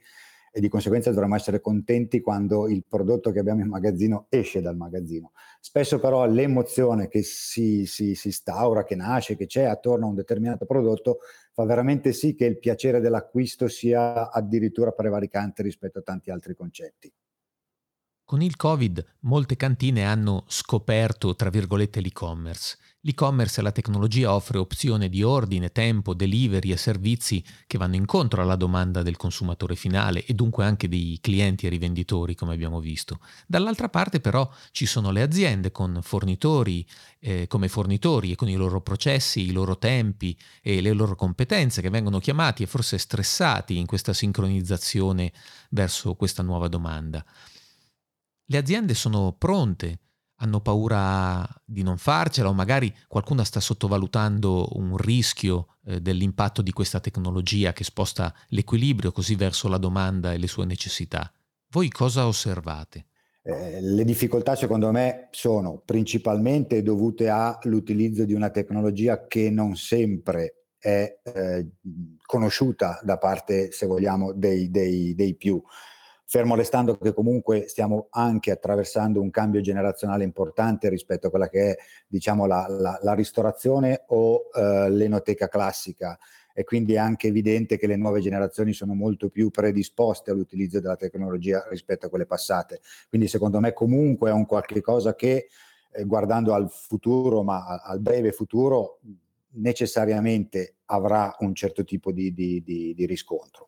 e 0.53 0.61
di 0.61 0.67
conseguenza 0.67 1.13
dovremmo 1.13 1.37
essere 1.37 1.61
contenti 1.61 2.21
quando 2.21 2.67
il 2.67 2.85
prodotto 2.85 3.31
che 3.31 3.39
abbiamo 3.39 3.61
in 3.61 3.69
magazzino 3.69 4.27
esce 4.29 4.61
dal 4.61 4.75
magazzino. 4.75 5.31
Spesso 5.61 6.01
però 6.01 6.27
l'emozione 6.27 7.07
che 7.07 7.23
si, 7.23 7.87
si, 7.87 8.17
si 8.17 8.27
instaura, 8.27 8.83
che 8.83 8.97
nasce, 8.97 9.37
che 9.37 9.47
c'è 9.47 9.67
attorno 9.67 10.07
a 10.07 10.09
un 10.09 10.17
determinato 10.17 10.67
prodotto 10.67 11.19
fa 11.53 11.65
veramente 11.65 12.13
sì 12.13 12.35
che 12.35 12.47
il 12.47 12.59
piacere 12.59 12.99
dell'acquisto 12.99 13.69
sia 13.69 14.33
addirittura 14.33 14.91
prevaricante 14.91 15.63
rispetto 15.63 16.01
a 16.01 16.03
tanti 16.03 16.33
altri 16.33 16.57
concetti. 16.57 17.13
Con 18.31 18.43
il 18.43 18.55
Covid 18.55 19.05
molte 19.23 19.57
cantine 19.57 20.05
hanno 20.05 20.45
scoperto, 20.47 21.35
tra 21.35 21.51
virgolette, 21.51 22.01
l'e-commerce. 22.01 22.79
L'e-commerce 23.01 23.59
e 23.59 23.63
la 23.65 23.73
tecnologia 23.73 24.33
offre 24.33 24.59
opzione 24.59 25.09
di 25.09 25.25
ordine, 25.25 25.73
tempo, 25.73 26.15
delivery 26.15 26.71
e 26.71 26.77
servizi 26.77 27.43
che 27.67 27.77
vanno 27.77 27.97
incontro 27.97 28.41
alla 28.41 28.55
domanda 28.55 29.03
del 29.03 29.17
consumatore 29.17 29.75
finale 29.75 30.25
e 30.25 30.35
dunque 30.35 30.65
anche 30.65 30.89
dei 30.89 31.19
clienti 31.21 31.67
e 31.67 31.71
rivenditori, 31.71 32.37
come 32.37 32.55
abbiamo 32.55 32.79
visto. 32.79 33.19
Dall'altra 33.49 33.89
parte 33.89 34.21
però 34.21 34.49
ci 34.71 34.87
sono 34.87 35.11
le 35.11 35.23
aziende 35.23 35.73
con 35.73 35.99
fornitori 36.01 36.87
eh, 37.19 37.49
come 37.49 37.67
fornitori 37.67 38.31
e 38.31 38.37
con 38.37 38.49
i 38.49 38.55
loro 38.55 38.81
processi, 38.81 39.49
i 39.49 39.51
loro 39.51 39.77
tempi 39.77 40.39
e 40.63 40.81
le 40.81 40.93
loro 40.93 41.17
competenze 41.17 41.83
che 41.83 41.91
vengono 41.91 42.21
chiamati 42.21 42.63
e 42.63 42.69
forse 42.69 42.97
stressati 42.97 43.77
in 43.77 43.87
questa 43.87 44.13
sincronizzazione 44.13 45.33
verso 45.71 46.15
questa 46.15 46.45
nuova 46.45 46.69
domanda. 46.69 47.25
Le 48.51 48.59
aziende 48.59 48.95
sono 48.95 49.33
pronte, 49.39 50.01
hanno 50.39 50.61
paura 50.61 51.49
di 51.65 51.85
non 51.85 51.99
farcela 51.99 52.49
o 52.49 52.53
magari 52.53 52.93
qualcuno 53.07 53.45
sta 53.45 53.61
sottovalutando 53.61 54.71
un 54.73 54.97
rischio 54.97 55.77
eh, 55.85 56.01
dell'impatto 56.01 56.61
di 56.61 56.73
questa 56.73 56.99
tecnologia 56.99 57.73
che 57.73 57.85
sposta 57.85 58.35
l'equilibrio 58.49 59.13
così 59.13 59.37
verso 59.37 59.69
la 59.69 59.79
domanda 59.79 60.33
e 60.33 60.39
le 60.39 60.49
sue 60.49 60.65
necessità. 60.65 61.33
Voi 61.69 61.91
cosa 61.91 62.27
osservate? 62.27 63.07
Eh, 63.41 63.81
le 63.83 64.05
difficoltà 64.05 64.57
secondo 64.57 64.91
me 64.91 65.29
sono 65.31 65.81
principalmente 65.85 66.83
dovute 66.83 67.29
all'utilizzo 67.29 68.25
di 68.25 68.35
una 68.35 68.51
tecnologia 68.51 69.29
che 69.29 69.49
non 69.49 69.77
sempre 69.77 70.65
è 70.77 71.21
eh, 71.23 71.69
conosciuta 72.27 72.99
da 73.05 73.17
parte, 73.17 73.71
se 73.71 73.87
vogliamo, 73.87 74.33
dei, 74.33 74.73
dei, 74.73 75.15
dei 75.15 75.37
più 75.37 75.63
fermo 76.31 76.55
restando 76.55 76.97
che 76.97 77.13
comunque 77.13 77.67
stiamo 77.67 78.07
anche 78.11 78.53
attraversando 78.53 79.21
un 79.21 79.31
cambio 79.31 79.61
generazionale 79.61 80.23
importante 80.23 80.89
rispetto 80.89 81.27
a 81.27 81.31
quella 81.31 81.49
che 81.49 81.73
è 81.73 81.77
diciamo, 82.07 82.47
la, 82.47 82.69
la, 82.69 82.97
la 83.03 83.15
ristorazione 83.15 84.05
o 84.07 84.49
eh, 84.55 84.91
l'enoteca 84.91 85.49
classica 85.49 86.17
e 86.55 86.63
quindi 86.63 86.95
è 86.95 86.99
anche 86.99 87.27
evidente 87.27 87.77
che 87.79 87.89
le 87.89 87.97
nuove 87.97 88.21
generazioni 88.21 88.73
sono 88.73 88.95
molto 88.95 89.29
più 89.29 89.51
predisposte 89.51 90.31
all'utilizzo 90.31 90.79
della 90.79 90.95
tecnologia 90.95 91.67
rispetto 91.69 92.07
a 92.07 92.09
quelle 92.09 92.27
passate. 92.27 92.81
Quindi 93.09 93.27
secondo 93.27 93.59
me 93.59 93.73
comunque 93.73 94.31
è 94.31 94.33
un 94.33 94.47
qualche 94.47 94.81
cosa 94.81 95.17
che 95.17 95.49
eh, 95.91 96.05
guardando 96.05 96.55
al 96.55 96.71
futuro, 96.71 97.43
ma 97.43 97.83
al 97.83 97.99
breve 97.99 98.31
futuro, 98.31 99.01
necessariamente 99.55 100.77
avrà 100.85 101.35
un 101.41 101.57
certo 101.57 101.83
tipo 101.83 102.13
di, 102.13 102.33
di, 102.33 102.63
di, 102.63 102.95
di 102.95 103.05
riscontro. 103.05 103.67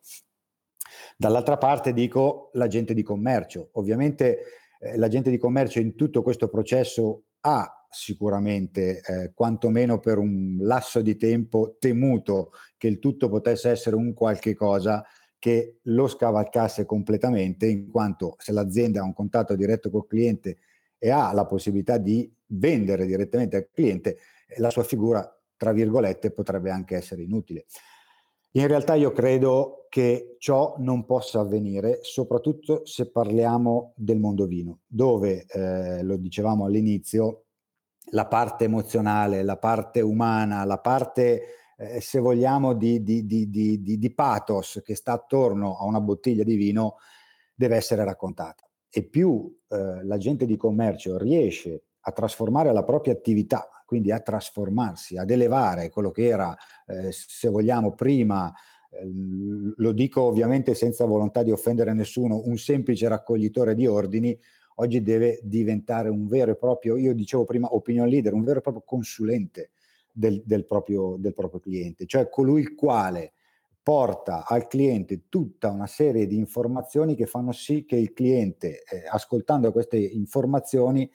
Dall'altra 1.17 1.59
parte 1.59 1.93
dico 1.93 2.51
l'agente 2.55 2.95
di 2.95 3.03
commercio. 3.03 3.71
Ovviamente 3.73 4.39
eh, 4.81 4.97
l'agente 4.97 5.31
di 5.31 5.39
commercio 5.39 5.79
in 5.81 5.95
tutto 5.95 6.23
questo 6.23 6.49
processo 6.49 7.25
ha 7.41 7.87
sicuramente, 7.89 9.01
eh, 9.01 9.33
quantomeno 9.35 10.01
per 10.01 10.19
un 10.19 10.57
lasso 10.61 11.03
di 11.03 11.17
tempo, 11.17 11.77
temuto 11.79 12.53
che 12.79 12.89
il 12.89 12.99
tutto 12.99 13.29
potesse 13.29 13.69
essere 13.69 13.97
un 13.97 14.15
qualche 14.15 14.55
cosa 14.55 15.05
che 15.39 15.81
lo 15.83 16.07
scavalcasse 16.07 16.87
completamente, 16.87 17.67
in 17.67 17.91
quanto 17.91 18.37
se 18.39 18.53
l'azienda 18.53 19.01
ha 19.01 19.05
un 19.05 19.13
contatto 19.13 19.55
diretto 19.57 19.91
col 19.91 20.07
cliente 20.07 20.59
e 20.99 21.11
ha 21.11 21.33
la 21.33 21.45
possibilità 21.45 21.99
di 21.99 22.33
vendere 22.47 23.05
direttamente 23.07 23.57
al 23.57 23.69
cliente, 23.73 24.19
la 24.59 24.71
sua 24.71 24.85
figura, 24.85 25.29
tra 25.57 25.73
virgolette, 25.73 26.31
potrebbe 26.31 26.71
anche 26.71 26.97
essere 26.97 27.23
inutile. 27.23 27.67
In 28.55 28.67
realtà 28.67 28.95
io 28.95 29.13
credo 29.13 29.87
che 29.89 30.37
ciò 30.39 30.75
non 30.79 31.07
possa 31.07 31.41
avvenire, 31.41 32.01
soprattutto 32.03 32.85
se 32.85 33.11
parliamo 33.11 33.95
del 33.97 34.19
mondo 34.19 34.47
vino, 34.47 34.81
dove, 34.87 35.47
eh, 35.47 36.03
lo 36.03 36.17
dicevamo 36.17 36.67
all'inizio, 36.67 37.45
la 38.11 38.27
parte 38.27 38.65
emozionale, 38.65 39.43
la 39.43 39.57
parte 39.57 40.03
umana, 40.03 40.65
la 40.65 40.79
parte, 40.79 41.43
eh, 41.79 42.01
se 42.03 42.19
vogliamo, 42.19 42.75
di, 42.75 43.03
di, 43.03 43.25
di, 43.27 43.49
di, 43.81 44.15
pathos 44.15 44.83
che 44.85 44.95
sta 44.95 45.13
attorno 45.13 45.79
a 45.79 45.85
una 45.85 46.01
bottiglia 46.01 46.45
di 46.45 46.57
vino 46.57 46.97
deve 47.55 47.77
essere 47.77 48.05
raccontata. 48.05 48.69
E 48.91 49.05
più 49.05 49.51
eh, 49.69 50.05
l'agente 50.05 50.45
di 50.45 50.59
commercio 50.59 51.17
riesce 51.17 51.85
a 52.01 52.13
trasformare 52.13 52.73
la 52.73 52.85
propria 52.85 53.15
attività 53.15 53.69
quindi 53.93 54.11
a 54.11 54.21
trasformarsi, 54.21 55.19
ad 55.19 55.31
elevare 55.31 55.91
quello 55.91 56.11
che 56.11 56.25
era, 56.25 56.57
eh, 56.87 57.13
se 57.13 57.51
vogliamo, 57.51 57.93
prima, 57.93 58.51
eh, 58.91 59.07
lo 59.77 59.93
dico 59.93 60.23
ovviamente 60.23 60.73
senza 60.73 61.05
volontà 61.05 61.43
di 61.43 61.51
offendere 61.51 61.93
nessuno, 61.93 62.41
un 62.47 62.57
semplice 62.57 63.07
raccoglitore 63.07 63.75
di 63.75 63.87
ordini, 63.87 64.35
oggi 64.77 65.03
deve 65.03 65.41
diventare 65.43 66.09
un 66.09 66.27
vero 66.27 66.53
e 66.53 66.57
proprio, 66.57 66.97
io 66.97 67.13
dicevo 67.13 67.45
prima 67.45 67.75
opinion 67.75 68.09
leader, 68.09 68.33
un 68.33 68.45
vero 68.45 68.61
e 68.61 68.63
proprio 68.63 68.83
consulente 68.83 69.73
del, 70.11 70.43
del, 70.43 70.65
proprio, 70.65 71.17
del 71.19 71.35
proprio 71.35 71.61
cliente, 71.61 72.07
cioè 72.07 72.31
colui 72.31 72.63
il 72.63 72.75
quale 72.75 73.35
porta 73.83 74.47
al 74.47 74.69
cliente 74.69 75.25
tutta 75.29 75.71
una 75.71 75.87
serie 75.87 76.27
di 76.27 76.39
informazioni 76.39 77.15
che 77.15 77.27
fanno 77.27 77.53
sì 77.53 77.85
che 77.85 77.97
il 77.97 78.15
cliente, 78.15 78.85
eh, 78.85 79.05
ascoltando 79.07 79.71
queste 79.71 79.99
informazioni, 79.99 81.11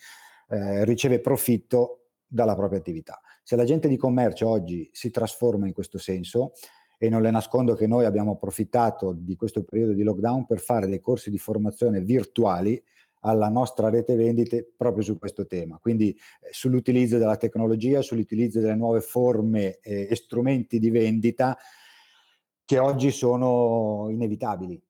eh, 0.50 0.86
riceve 0.86 1.20
profitto 1.20 2.02
dalla 2.28 2.56
propria 2.56 2.80
attività. 2.80 3.20
Se 3.44 3.56
l'agente 3.56 3.88
di 3.88 3.98
commercio 3.98 4.48
oggi 4.48 4.90
si 4.92 5.10
trasforma 5.10 5.68
in 5.68 5.74
questo 5.74 5.98
senso, 5.98 6.52
e 6.98 7.10
non 7.10 7.22
le 7.22 7.32
nascondo 7.32 7.76
che 7.76 7.88
noi 7.88 8.06
abbiamo 8.06 8.32
approfittato 8.32 9.14
di 9.14 9.36
questo 9.36 9.64
periodo 9.64 9.94
di 9.94 10.04
lockdown 10.04 10.46
per 10.46 10.60
fare 10.60 10.88
dei 10.88 11.00
corsi 11.00 11.30
di 11.30 11.38
formazione 11.38 12.02
virtuali 12.02 12.82
alla 13.22 13.50
nostra 13.50 13.90
rete 13.90 14.16
vendite 14.16 14.72
proprio 14.76 15.04
su 15.04 15.18
questo 15.18 15.46
tema, 15.46 15.78
quindi 15.80 16.12
eh, 16.12 16.50
sull'utilizzo 16.52 17.18
della 17.18 17.36
tecnologia, 17.36 18.02
sull'utilizzo 18.02 18.60
delle 18.60 18.76
nuove 18.76 19.02
forme 19.02 19.80
eh, 19.82 20.08
e 20.10 20.16
strumenti 20.16 20.80
di 20.80 20.90
vendita 20.90 21.58
che 22.64 22.80
oggi 22.80 23.12
sono 23.12 24.08
inevitabili. 24.10 24.82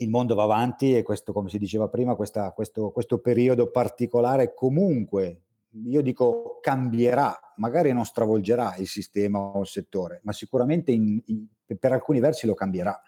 Il 0.00 0.10
mondo 0.10 0.34
va 0.34 0.44
avanti 0.44 0.96
e 0.96 1.02
questo, 1.02 1.32
come 1.32 1.48
si 1.50 1.58
diceva 1.58 1.88
prima, 1.88 2.14
questa, 2.14 2.52
questo, 2.52 2.90
questo 2.90 3.18
periodo 3.18 3.70
particolare 3.70 4.54
comunque 4.54 5.42
io 5.86 6.02
dico 6.02 6.58
cambierà, 6.60 7.38
magari 7.56 7.92
non 7.92 8.04
stravolgerà 8.04 8.76
il 8.76 8.86
sistema 8.86 9.38
o 9.38 9.60
il 9.60 9.66
settore, 9.66 10.20
ma 10.24 10.32
sicuramente 10.32 10.92
in, 10.92 11.20
in, 11.26 11.46
per 11.78 11.92
alcuni 11.92 12.20
versi 12.20 12.46
lo 12.46 12.54
cambierà. 12.54 13.00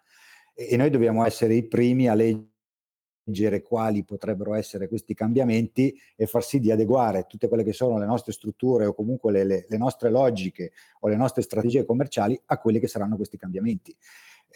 E, 0.54 0.68
e, 0.70 0.76
noi 0.76 0.90
dobbiamo 0.90 1.24
essere 1.24 1.54
i 1.54 1.66
primi 1.66 2.08
a 2.08 2.14
leggere 2.14 3.62
quali 3.62 4.04
potrebbero 4.04 4.54
essere 4.54 4.88
questi 4.88 5.14
cambiamenti 5.14 5.94
e 6.16 6.26
far 6.26 6.42
sì 6.42 6.58
di 6.58 6.70
adeguare 6.70 7.26
tutte 7.28 7.48
quelle 7.48 7.64
che 7.64 7.72
sono 7.72 7.98
le 7.98 8.06
nostre 8.06 8.32
strutture 8.32 8.86
o 8.86 8.94
comunque 8.94 9.32
le, 9.32 9.44
le, 9.44 9.66
le 9.68 9.78
nostre 9.78 10.10
logiche 10.10 10.72
o 11.00 11.08
le 11.08 11.16
nostre 11.16 11.42
strategie 11.42 11.84
commerciali 11.84 12.40
a 12.46 12.58
quelli 12.58 12.80
che 12.80 12.88
saranno 12.88 13.16
questi 13.16 13.36
cambiamenti. 13.36 13.96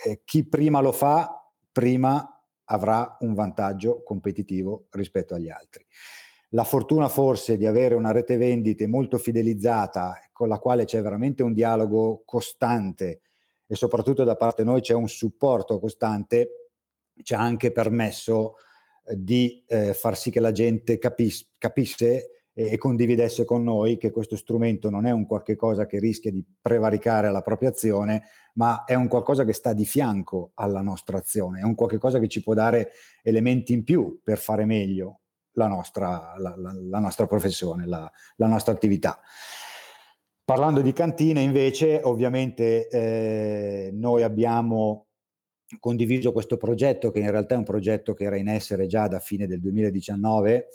Eh, 0.05 0.23
chi 0.25 0.47
prima 0.47 0.81
lo 0.81 0.93
fa, 0.93 1.51
prima 1.71 2.29
avrà 2.65 3.17
un 3.21 3.35
vantaggio 3.35 4.03
competitivo 4.03 4.87
rispetto 4.91 5.35
agli 5.35 5.51
altri. 5.51 5.85
La 6.55 6.63
fortuna 6.63 7.09
forse 7.09 7.57
di 7.57 7.67
avere 7.67 7.97
una 7.97 8.13
rete 8.13 8.37
vendite 8.37 8.87
molto 8.87 9.19
fidelizzata, 9.19 10.21
con 10.31 10.47
la 10.47 10.61
quale 10.61 10.85
c'è 10.85 11.03
veramente 11.03 11.43
un 11.43 11.53
dialogo 11.53 12.23
costante 12.25 13.23
e 13.67 13.75
soprattutto 13.75 14.23
da 14.23 14.37
parte 14.37 14.63
noi 14.63 14.81
c'è 14.81 14.95
un 14.95 15.09
supporto 15.09 15.81
costante, 15.81 16.71
ci 17.25 17.35
ha 17.35 17.41
anche 17.41 17.73
permesso 17.73 18.55
eh, 19.05 19.17
di 19.19 19.65
eh, 19.67 19.95
far 19.95 20.17
sì 20.17 20.31
che 20.31 20.39
la 20.39 20.53
gente 20.53 20.97
capis- 20.97 21.45
capisse 21.59 22.45
e, 22.53 22.71
e, 22.71 22.79
condividesse 22.79 23.45
con 23.45 23.65
noi 23.65 23.97
che 23.97 24.13
questo 24.13 24.37
strumento 24.37 24.91
non 24.91 25.07
è 25.07 25.11
un 25.11 25.27
qualche 25.27 25.57
cosa 25.57 25.87
che 25.87 25.99
rischia 25.99 26.31
di 26.31 26.45
prevaricare 26.61 27.33
la 27.33 27.43
propria 27.43 27.71
azione, 27.71 28.27
ma 28.55 28.85
è 28.85 28.95
un 28.95 29.09
qualcosa 29.09 29.45
che 29.45 29.55
sta 29.55 29.73
di 29.73 29.85
fianco 29.85 30.53
alla 30.55 30.83
nostra 30.83 31.19
azione, 31.19 31.59
è 31.59 31.65
un 31.65 31.75
qualche 31.75 31.99
cosa 31.99 32.21
che 32.21 32.29
ci 32.29 32.45
può 32.45 32.55
dare 32.55 32.93
elementi 33.25 33.73
in 33.73 33.83
più 33.83 34.21
per 34.23 34.39
fare 34.39 34.65
meglio 34.65 35.19
la 35.55 35.67
nostra, 35.67 36.35
la, 36.39 36.55
la, 36.57 36.73
la 36.73 36.99
nostra 36.99 37.27
professione, 37.27 37.87
la, 37.87 38.11
nostra 38.37 38.73
attività. 38.73 39.21
Parlando 40.45 40.81
di 40.81 40.93
cantine 40.93 41.41
invece, 41.41 42.01
ovviamente 42.03 42.89
eh, 42.89 43.91
noi 43.93 44.23
abbiamo 44.23 45.07
condiviso 45.81 46.33
questo 46.33 46.57
progetto 46.57 47.11
che 47.11 47.21
in 47.21 47.31
realtà 47.31 47.55
è 47.55 47.59
un 47.59 47.65
progetto 47.65 48.15
che 48.15 48.25
era 48.25 48.37
in 48.37 48.49
essere 48.49 48.87
già 48.87 49.09
da 49.09 49.19
fine 49.19 49.47
del 49.47 49.61
2019 49.61 50.69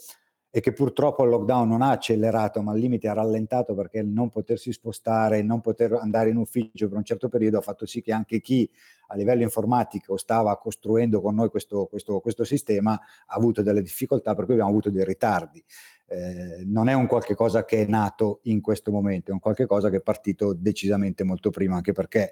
e 0.51 0.61
che 0.61 0.73
purtroppo 0.73 1.23
il 1.23 1.29
lockdown 1.29 1.67
non 1.67 1.81
ha 1.83 1.91
accelerato, 1.91 2.61
ma 2.61 2.71
al 2.71 2.79
limite 2.79 3.07
ha 3.07 3.13
rallentato 3.13 3.75
perché 3.75 3.99
il 3.99 4.07
non 4.07 4.31
potersi 4.31 4.71
spostare, 4.71 5.43
non 5.43 5.61
poter 5.61 5.93
andare 5.93 6.31
in 6.31 6.37
ufficio 6.37 6.87
per 6.87 6.97
un 6.97 7.03
certo 7.03 7.29
periodo 7.29 7.59
ha 7.59 7.61
fatto 7.61 7.85
sì 7.85 8.01
che 8.01 8.11
anche 8.11 8.41
chi 8.41 8.69
a 9.07 9.15
livello 9.15 9.43
informatico 9.43 10.17
stava 10.17 10.57
costruendo 10.57 11.21
con 11.21 11.35
noi 11.35 11.49
questo, 11.49 11.85
questo, 11.85 12.19
questo 12.19 12.43
sistema 12.43 12.93
ha 12.93 13.35
avuto 13.35 13.61
delle 13.61 13.81
difficoltà, 13.81 14.33
per 14.33 14.45
cui 14.45 14.53
abbiamo 14.53 14.71
avuto 14.71 14.89
dei 14.89 15.05
ritardi. 15.05 15.63
Eh, 16.07 16.63
non 16.65 16.89
è 16.89 16.93
un 16.93 17.05
qualche 17.05 17.35
cosa 17.35 17.63
che 17.63 17.83
è 17.83 17.85
nato 17.85 18.39
in 18.43 18.61
questo 18.61 18.91
momento, 18.91 19.29
è 19.29 19.33
un 19.33 19.39
qualche 19.39 19.67
cosa 19.67 19.91
che 19.91 19.97
è 19.97 20.01
partito 20.01 20.53
decisamente 20.53 21.23
molto 21.23 21.51
prima, 21.51 21.75
anche 21.75 21.91
perché 21.91 22.31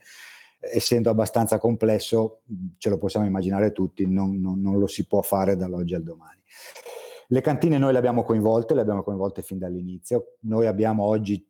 essendo 0.60 1.12
abbastanza 1.12 1.60
complesso, 1.60 2.42
ce 2.78 2.90
lo 2.90 2.98
possiamo 2.98 3.28
immaginare 3.28 3.72
tutti, 3.72 4.08
non, 4.08 4.40
non, 4.42 4.60
non 4.60 4.80
lo 4.80 4.88
si 4.88 5.06
può 5.06 5.22
fare 5.22 5.56
dall'oggi 5.56 5.94
al 5.94 6.02
domani. 6.02 6.42
Le 7.28 7.42
cantine 7.42 7.78
noi 7.78 7.92
le 7.92 7.98
abbiamo 7.98 8.24
coinvolte, 8.24 8.74
le 8.74 8.82
abbiamo 8.82 9.04
coinvolte 9.04 9.42
fin 9.42 9.58
dall'inizio. 9.58 10.38
Noi 10.42 10.66
abbiamo 10.66 11.04
oggi 11.04 11.46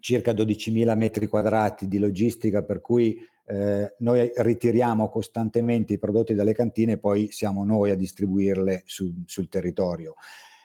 circa 0.00 0.32
12.000 0.32 0.96
metri 0.96 1.26
quadrati 1.28 1.88
di 1.88 1.98
logistica 1.98 2.62
per 2.62 2.80
cui 2.80 3.18
eh, 3.46 3.94
noi 3.98 4.30
ritiriamo 4.34 5.08
costantemente 5.08 5.94
i 5.94 5.98
prodotti 5.98 6.34
dalle 6.34 6.52
cantine 6.52 6.92
e 6.92 6.98
poi 6.98 7.30
siamo 7.30 7.64
noi 7.64 7.90
a 7.90 7.96
distribuirle 7.96 8.82
su, 8.84 9.22
sul 9.24 9.48
territorio. 9.48 10.14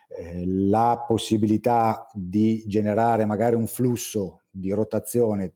Eh, 0.08 0.46
la 0.46 1.04
possibilità 1.08 2.08
di 2.14 2.64
generare 2.68 3.26
magari 3.26 3.56
un 3.56 3.68
flusso 3.68 4.42
di 4.50 4.72
rotazione 4.72 5.54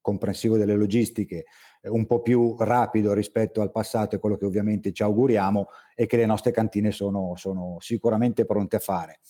comprensivo 0.00 0.56
delle 0.56 0.74
logistiche 0.74 1.44
eh, 1.82 1.88
un 1.88 2.06
po' 2.06 2.20
più 2.20 2.56
rapido 2.58 3.12
rispetto 3.12 3.60
al 3.60 3.70
passato 3.70 4.16
e 4.16 4.18
quello 4.18 4.36
che 4.36 4.44
ovviamente 4.44 4.92
ci 4.92 5.02
auguriamo 5.02 5.68
e 5.94 6.06
che 6.06 6.16
le 6.16 6.26
nostre 6.26 6.50
cantine 6.50 6.90
sono, 6.90 7.34
sono 7.36 7.76
sicuramente 7.80 8.44
pronte 8.44 8.76
a 8.76 8.80
fare. 8.80 9.20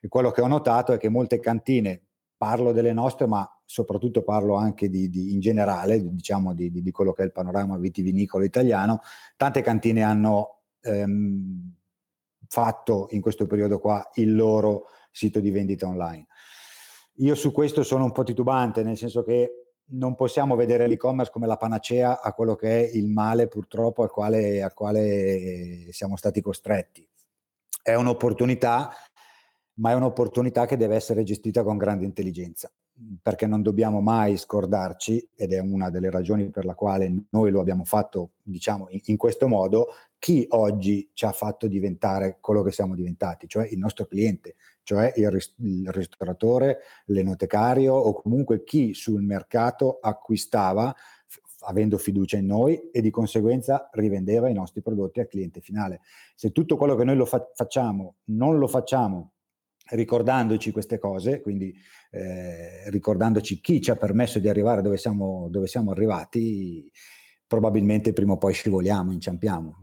E 0.00 0.08
quello 0.08 0.30
che 0.30 0.42
ho 0.42 0.46
notato 0.46 0.92
è 0.92 0.98
che 0.98 1.08
molte 1.08 1.40
cantine, 1.40 2.02
parlo 2.36 2.72
delle 2.72 2.92
nostre, 2.92 3.26
ma 3.26 3.48
soprattutto 3.64 4.22
parlo 4.22 4.54
anche 4.54 4.90
di, 4.90 5.08
di, 5.08 5.32
in 5.32 5.40
generale, 5.40 6.02
diciamo 6.02 6.52
di, 6.52 6.70
di, 6.70 6.90
quello 6.90 7.12
che 7.12 7.22
è 7.22 7.24
il 7.24 7.32
panorama 7.32 7.78
vitivinicolo 7.78 8.44
italiano, 8.44 9.00
tante 9.36 9.62
cantine 9.62 10.02
hanno 10.02 10.60
ehm, 10.82 11.74
fatto 12.46 13.06
in 13.10 13.22
questo 13.22 13.46
periodo 13.46 13.78
qua 13.78 14.10
il 14.14 14.34
loro 14.34 14.88
sito 15.10 15.40
di 15.40 15.50
vendita 15.50 15.86
online. 15.86 16.26
Io 17.18 17.34
su 17.34 17.52
questo 17.52 17.82
sono 17.82 18.04
un 18.04 18.12
po' 18.12 18.24
titubante, 18.24 18.82
nel 18.82 18.96
senso 18.98 19.22
che 19.22 19.63
non 19.86 20.14
possiamo 20.14 20.56
vedere 20.56 20.86
l'e-commerce 20.86 21.30
come 21.30 21.46
la 21.46 21.56
panacea 21.56 22.20
a 22.20 22.32
quello 22.32 22.54
che 22.54 22.88
è 22.88 22.96
il 22.96 23.08
male 23.08 23.48
purtroppo 23.48 24.02
al 24.02 24.10
quale, 24.10 24.62
al 24.62 24.72
quale 24.72 25.88
siamo 25.92 26.16
stati 26.16 26.40
costretti. 26.40 27.06
È 27.82 27.94
un'opportunità, 27.94 28.90
ma 29.74 29.90
è 29.90 29.94
un'opportunità 29.94 30.66
che 30.66 30.76
deve 30.76 30.96
essere 30.96 31.22
gestita 31.22 31.62
con 31.62 31.76
grande 31.76 32.06
intelligenza, 32.06 32.72
perché 33.20 33.46
non 33.46 33.60
dobbiamo 33.60 34.00
mai 34.00 34.36
scordarci, 34.38 35.30
ed 35.34 35.52
è 35.52 35.58
una 35.58 35.90
delle 35.90 36.10
ragioni 36.10 36.48
per 36.48 36.64
la 36.64 36.74
quale 36.74 37.12
noi 37.30 37.50
lo 37.50 37.60
abbiamo 37.60 37.84
fatto, 37.84 38.30
diciamo, 38.42 38.86
in, 38.88 39.00
in 39.04 39.16
questo 39.18 39.48
modo, 39.48 39.88
chi 40.18 40.46
oggi 40.50 41.10
ci 41.12 41.26
ha 41.26 41.32
fatto 41.32 41.66
diventare 41.66 42.38
quello 42.40 42.62
che 42.62 42.72
siamo 42.72 42.94
diventati, 42.94 43.46
cioè 43.46 43.66
il 43.66 43.78
nostro 43.78 44.06
cliente, 44.06 44.54
cioè 44.84 45.12
il, 45.16 45.30
ris- 45.30 45.54
il 45.58 45.90
ristoratore, 45.90 46.78
l'enotecario 47.06 47.94
o 47.94 48.12
comunque 48.12 48.62
chi 48.62 48.94
sul 48.94 49.22
mercato 49.22 49.98
acquistava 50.00 50.94
avendo 51.66 51.98
fiducia 51.98 52.36
in 52.36 52.46
noi 52.46 52.90
e 52.90 53.00
di 53.00 53.10
conseguenza 53.10 53.88
rivendeva 53.92 54.48
i 54.48 54.52
nostri 54.52 54.82
prodotti 54.82 55.20
al 55.20 55.26
cliente 55.26 55.60
finale. 55.60 56.00
Se 56.34 56.52
tutto 56.52 56.76
quello 56.76 56.94
che 56.94 57.04
noi 57.04 57.16
lo 57.16 57.24
fa- 57.24 57.50
facciamo 57.54 58.16
non 58.24 58.58
lo 58.58 58.68
facciamo 58.68 59.32
ricordandoci 59.90 60.70
queste 60.70 60.98
cose, 60.98 61.40
quindi 61.40 61.74
eh, 62.10 62.88
ricordandoci 62.90 63.60
chi 63.60 63.80
ci 63.80 63.90
ha 63.90 63.96
permesso 63.96 64.38
di 64.38 64.48
arrivare 64.48 64.82
dove 64.82 64.96
siamo, 64.96 65.48
dove 65.50 65.66
siamo 65.66 65.90
arrivati, 65.90 66.90
probabilmente 67.46 68.12
prima 68.12 68.32
o 68.32 68.38
poi 68.38 68.54
scivoliamo, 68.54 69.12
inciampiamo. 69.12 69.78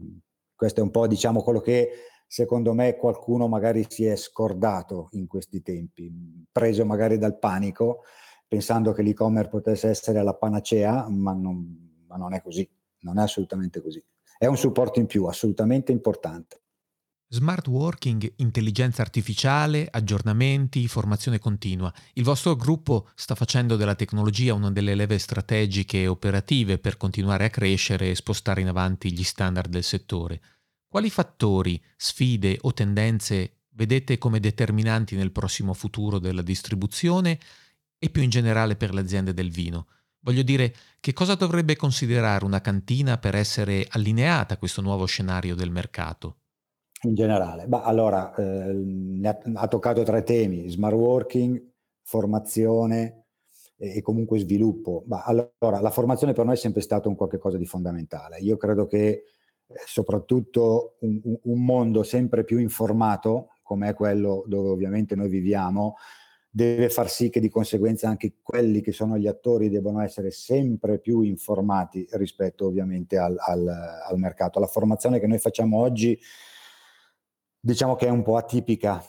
Questo 0.54 0.80
è 0.80 0.82
un 0.82 0.90
po' 0.90 1.06
diciamo 1.06 1.42
quello 1.42 1.60
che 1.60 1.90
secondo 2.32 2.72
me 2.72 2.96
qualcuno 2.96 3.46
magari 3.46 3.84
si 3.86 4.06
è 4.06 4.16
scordato 4.16 5.08
in 5.10 5.26
questi 5.26 5.60
tempi, 5.60 6.10
preso 6.50 6.86
magari 6.86 7.18
dal 7.18 7.38
panico, 7.38 8.04
pensando 8.48 8.92
che 8.92 9.02
l'e-commerce 9.02 9.50
potesse 9.50 9.90
essere 9.90 10.22
la 10.22 10.32
panacea, 10.32 11.06
ma 11.10 11.34
non, 11.34 12.04
ma 12.08 12.16
non 12.16 12.32
è 12.32 12.40
così, 12.40 12.66
non 13.00 13.18
è 13.18 13.22
assolutamente 13.22 13.82
così. 13.82 14.02
È 14.38 14.46
un 14.46 14.56
supporto 14.56 14.98
in 14.98 15.04
più, 15.04 15.26
assolutamente 15.26 15.92
importante. 15.92 16.62
Smart 17.28 17.66
working, 17.68 18.32
intelligenza 18.36 19.02
artificiale, 19.02 19.86
aggiornamenti, 19.90 20.88
formazione 20.88 21.38
continua. 21.38 21.92
Il 22.14 22.24
vostro 22.24 22.56
gruppo 22.56 23.10
sta 23.14 23.34
facendo 23.34 23.76
della 23.76 23.94
tecnologia 23.94 24.54
una 24.54 24.70
delle 24.70 24.94
leve 24.94 25.18
strategiche 25.18 26.00
e 26.00 26.06
operative 26.06 26.78
per 26.78 26.96
continuare 26.96 27.44
a 27.44 27.50
crescere 27.50 28.08
e 28.08 28.14
spostare 28.14 28.62
in 28.62 28.68
avanti 28.68 29.12
gli 29.12 29.22
standard 29.22 29.68
del 29.68 29.82
settore. 29.82 30.40
Quali 30.92 31.08
fattori, 31.08 31.82
sfide 31.96 32.58
o 32.60 32.74
tendenze 32.74 33.60
vedete 33.76 34.18
come 34.18 34.40
determinanti 34.40 35.16
nel 35.16 35.32
prossimo 35.32 35.72
futuro 35.72 36.18
della 36.18 36.42
distribuzione 36.42 37.38
e 37.96 38.10
più 38.10 38.20
in 38.20 38.28
generale 38.28 38.76
per 38.76 38.92
le 38.92 39.00
aziende 39.00 39.32
del 39.32 39.50
vino? 39.50 39.86
Voglio 40.20 40.42
dire, 40.42 40.74
che 41.00 41.14
cosa 41.14 41.34
dovrebbe 41.34 41.76
considerare 41.76 42.44
una 42.44 42.60
cantina 42.60 43.16
per 43.16 43.34
essere 43.34 43.86
allineata 43.88 44.52
a 44.52 44.56
questo 44.58 44.82
nuovo 44.82 45.06
scenario 45.06 45.54
del 45.54 45.70
mercato? 45.70 46.40
In 47.04 47.14
generale, 47.14 47.66
bah, 47.66 47.84
allora 47.84 48.34
eh, 48.34 49.38
ha, 49.54 49.68
toccato 49.68 50.02
tre 50.02 50.22
temi: 50.24 50.68
smart 50.68 50.94
working, 50.94 51.72
formazione 52.02 53.28
e, 53.78 54.02
comunque 54.02 54.40
sviluppo. 54.40 55.04
Bah, 55.06 55.24
allora, 55.24 55.80
la 55.80 55.90
formazione 55.90 56.34
per 56.34 56.44
noi 56.44 56.56
è 56.56 56.58
sempre 56.58 56.82
stato 56.82 57.08
un 57.08 57.16
qualche 57.16 57.38
cosa 57.38 57.56
di 57.56 57.64
fondamentale. 57.64 58.40
Io 58.40 58.58
credo 58.58 58.86
che 58.86 59.22
soprattutto 59.86 60.96
un, 61.00 61.20
un, 61.42 61.64
mondo 61.64 62.02
sempre 62.02 62.44
più 62.44 62.58
informato, 62.58 63.56
come 63.62 63.88
è 63.88 63.94
quello 63.94 64.44
dove 64.46 64.68
ovviamente 64.68 65.14
noi 65.14 65.28
viviamo, 65.28 65.96
deve 66.48 66.90
far 66.90 67.08
sì 67.08 67.30
che 67.30 67.40
di 67.40 67.48
conseguenza 67.48 68.08
anche 68.08 68.34
quelli 68.42 68.82
che 68.82 68.92
sono 68.92 69.16
gli 69.16 69.26
attori 69.26 69.70
debbano 69.70 70.00
essere 70.00 70.30
sempre 70.30 70.98
più 70.98 71.22
informati 71.22 72.06
rispetto 72.12 72.66
ovviamente 72.66 73.16
al, 73.16 73.36
al, 73.38 73.66
al 73.66 74.18
mercato. 74.18 74.60
La 74.60 74.66
formazione 74.66 75.18
che 75.18 75.26
noi 75.26 75.38
facciamo 75.38 75.78
oggi 75.78 76.18
diciamo 77.64 77.94
che 77.94 78.06
è 78.06 78.10
un 78.10 78.22
po' 78.22 78.36
atipica, 78.36 79.02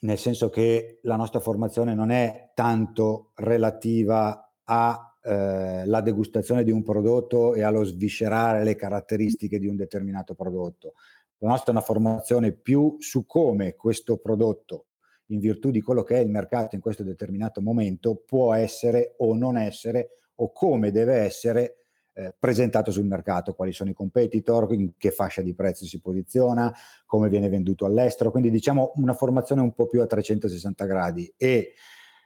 nel 0.00 0.18
senso 0.18 0.48
che 0.48 1.00
la 1.02 1.16
nostra 1.16 1.40
formazione 1.40 1.94
non 1.94 2.10
è 2.10 2.52
tanto 2.54 3.32
relativa 3.34 4.52
a 4.64 5.11
eh, 5.22 5.84
la 5.86 6.00
degustazione 6.00 6.64
di 6.64 6.70
un 6.70 6.82
prodotto 6.82 7.54
e 7.54 7.62
allo 7.62 7.84
sviscerare 7.84 8.64
le 8.64 8.74
caratteristiche 8.74 9.58
di 9.58 9.66
un 9.66 9.76
determinato 9.76 10.34
prodotto. 10.34 10.94
La 11.38 11.48
nostra 11.48 11.72
è 11.72 11.76
una 11.76 11.84
formazione 11.84 12.52
più 12.52 12.96
su 12.98 13.26
come 13.26 13.74
questo 13.74 14.18
prodotto, 14.18 14.86
in 15.26 15.40
virtù 15.40 15.70
di 15.70 15.80
quello 15.80 16.02
che 16.02 16.16
è 16.16 16.20
il 16.20 16.28
mercato 16.28 16.74
in 16.74 16.80
questo 16.80 17.02
determinato 17.02 17.60
momento, 17.60 18.22
può 18.26 18.52
essere 18.52 19.14
o 19.18 19.34
non 19.34 19.56
essere 19.56 20.18
o 20.36 20.52
come 20.52 20.90
deve 20.90 21.14
essere 21.16 21.76
eh, 22.14 22.34
presentato 22.38 22.90
sul 22.90 23.06
mercato, 23.06 23.54
quali 23.54 23.72
sono 23.72 23.90
i 23.90 23.94
competitor, 23.94 24.72
in 24.72 24.92
che 24.98 25.10
fascia 25.10 25.40
di 25.40 25.54
prezzo 25.54 25.84
si 25.86 26.00
posiziona, 26.00 26.72
come 27.06 27.28
viene 27.28 27.48
venduto 27.48 27.86
all'estero, 27.86 28.30
quindi 28.30 28.50
diciamo 28.50 28.92
una 28.96 29.14
formazione 29.14 29.62
un 29.62 29.72
po' 29.72 29.86
più 29.86 30.00
a 30.00 30.06
360 30.06 30.84
gradi. 30.84 31.32
E 31.36 31.74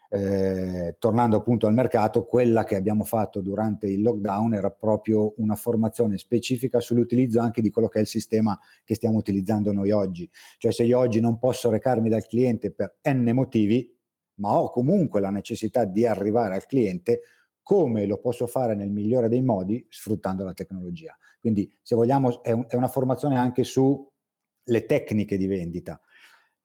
eh, 0.09 0.97
tornando 0.99 1.37
appunto 1.37 1.67
al 1.67 1.75
mercato, 1.75 2.25
quella 2.25 2.65
che 2.65 2.77
abbiamo 2.77 3.05
fatto 3.05 3.41
durante 3.41 3.87
il 3.87 4.03
lockdown 4.03 4.55
era 4.55 4.71
proprio 4.71 5.35
una 5.39 5.57
formazione 5.57 6.19
specifica 6.19 6.81
sull'utilizzo 6.81 7.41
anche 7.41 7.61
di 7.61 7.71
quello 7.71 7.89
che 7.89 7.99
è 7.99 8.03
il 8.03 8.07
sistema 8.07 8.59
che 8.85 8.95
stiamo 8.95 9.19
utilizzando 9.19 9.73
noi 9.73 9.91
oggi. 9.91 10.29
Cioè 10.59 10.73
se 10.73 10.85
io 10.85 10.99
oggi 10.99 11.21
non 11.21 11.39
posso 11.39 11.71
recarmi 11.71 12.09
dal 12.09 12.27
cliente 12.27 12.71
per 12.71 12.99
n 13.09 13.31
motivi, 13.33 13.93
ma 14.35 14.59
ho 14.59 14.71
comunque 14.71 15.21
la 15.21 15.31
necessità 15.31 15.85
di 15.85 16.07
arrivare 16.07 16.55
al 16.55 16.67
cliente, 16.67 17.23
come 17.63 18.07
lo 18.07 18.19
posso 18.19 18.47
fare 18.47 18.75
nel 18.75 18.91
migliore 18.91 19.29
dei 19.29 19.43
modi 19.43 19.85
sfruttando 19.89 20.45
la 20.45 20.53
tecnologia. 20.53 21.17
Quindi 21.41 21.73
se 21.83 21.97
vogliamo 21.97 22.43
è, 22.43 22.53
un, 22.53 22.65
è 22.69 22.77
una 22.77 22.89
formazione 22.89 23.37
anche 23.37 23.65
sulle 23.65 24.87
tecniche 24.87 25.37
di 25.37 25.47
vendita 25.47 26.01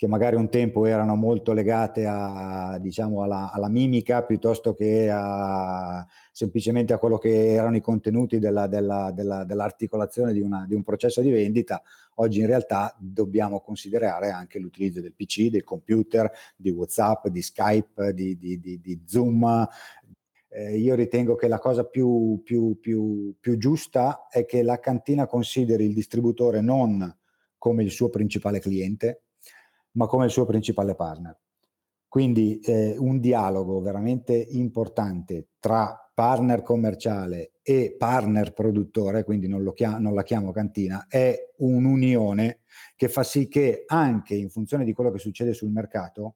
che 0.02 0.08
magari 0.08 0.36
un 0.36 0.50
tempo 0.50 0.88
erano 0.88 1.14
molto 1.14 1.54
legate 1.54 2.08
a, 2.08 2.80
diciamo, 2.80 3.22
alla, 3.22 3.52
alla, 3.52 3.70
mimica 3.70 4.24
piuttosto 4.24 4.74
che 4.74 5.08
a, 5.12 6.04
semplicemente 6.32 6.92
a 6.92 6.98
quello 6.98 7.20
che 7.20 7.54
erano 7.54 7.76
i 7.76 7.82
contenuti 7.82 8.40
della, 8.40 8.66
della, 8.66 9.12
della, 9.14 9.44
dell'articolazione 9.44 10.34
di, 10.34 10.40
una, 10.40 10.66
di, 10.68 10.74
un 10.74 10.82
processo 10.82 11.22
di 11.22 11.30
vendita, 11.30 11.84
oggi 12.16 12.40
in 12.40 12.48
realtà 12.48 12.96
dobbiamo 12.98 13.62
considerare 13.62 14.32
anche 14.32 14.58
l'utilizzo 14.58 15.02
del 15.02 15.14
PC, 15.14 15.50
del 15.50 15.64
computer, 15.64 16.32
di 16.56 16.72
WhatsApp, 16.72 17.28
di 17.28 17.44
Skype, 17.44 18.12
di, 18.16 18.36
di, 18.40 18.60
di 18.60 19.02
Zoom. 19.06 19.68
Eh, 20.50 20.80
io 20.80 20.96
ritengo 20.96 21.36
che 21.36 21.48
la 21.48 21.60
cosa 21.60 21.84
più, 21.84 22.42
più, 22.44 22.80
più, 22.80 23.36
più 23.40 23.56
giusta 23.56 24.26
è 24.32 24.46
che 24.46 24.64
la 24.64 24.80
cantina 24.80 25.28
consideri 25.28 25.86
il 25.86 25.94
distributore 25.94 26.60
non 26.60 27.08
come 27.60 27.84
il 27.84 27.92
suo 27.92 28.10
principale 28.10 28.60
cliente, 28.60 29.26
ma 29.94 30.08
come 30.08 30.26
il 30.26 30.32
suo 30.32 30.46
principale 30.46 30.96
partner. 30.96 31.38
Quindi 32.08 32.60
eh, 32.60 32.96
un 32.98 33.20
dialogo 33.20 33.80
veramente 33.80 34.34
importante 34.36 35.48
tra 35.60 36.12
partner 36.14 36.62
commerciale 36.62 37.54
e 37.62 37.96
partner 37.98 38.54
produttore, 38.54 39.24
quindi 39.24 39.48
non, 39.48 39.72
chiamo, 39.74 40.00
non, 40.00 40.14
la 40.14 40.24
chiamo 40.24 40.52
cantina, 40.52 41.06
è 41.08 41.36
un'unione 41.58 42.60
che 42.96 43.08
fa 43.08 43.24
sì 43.24 43.48
che 43.48 43.84
anche 43.88 44.36
in 44.36 44.50
funzione 44.50 44.84
di 44.84 44.94
quello 44.94 45.12
che 45.12 45.20
succede 45.20 45.54
sul 45.54 45.70
mercato, 45.70 46.36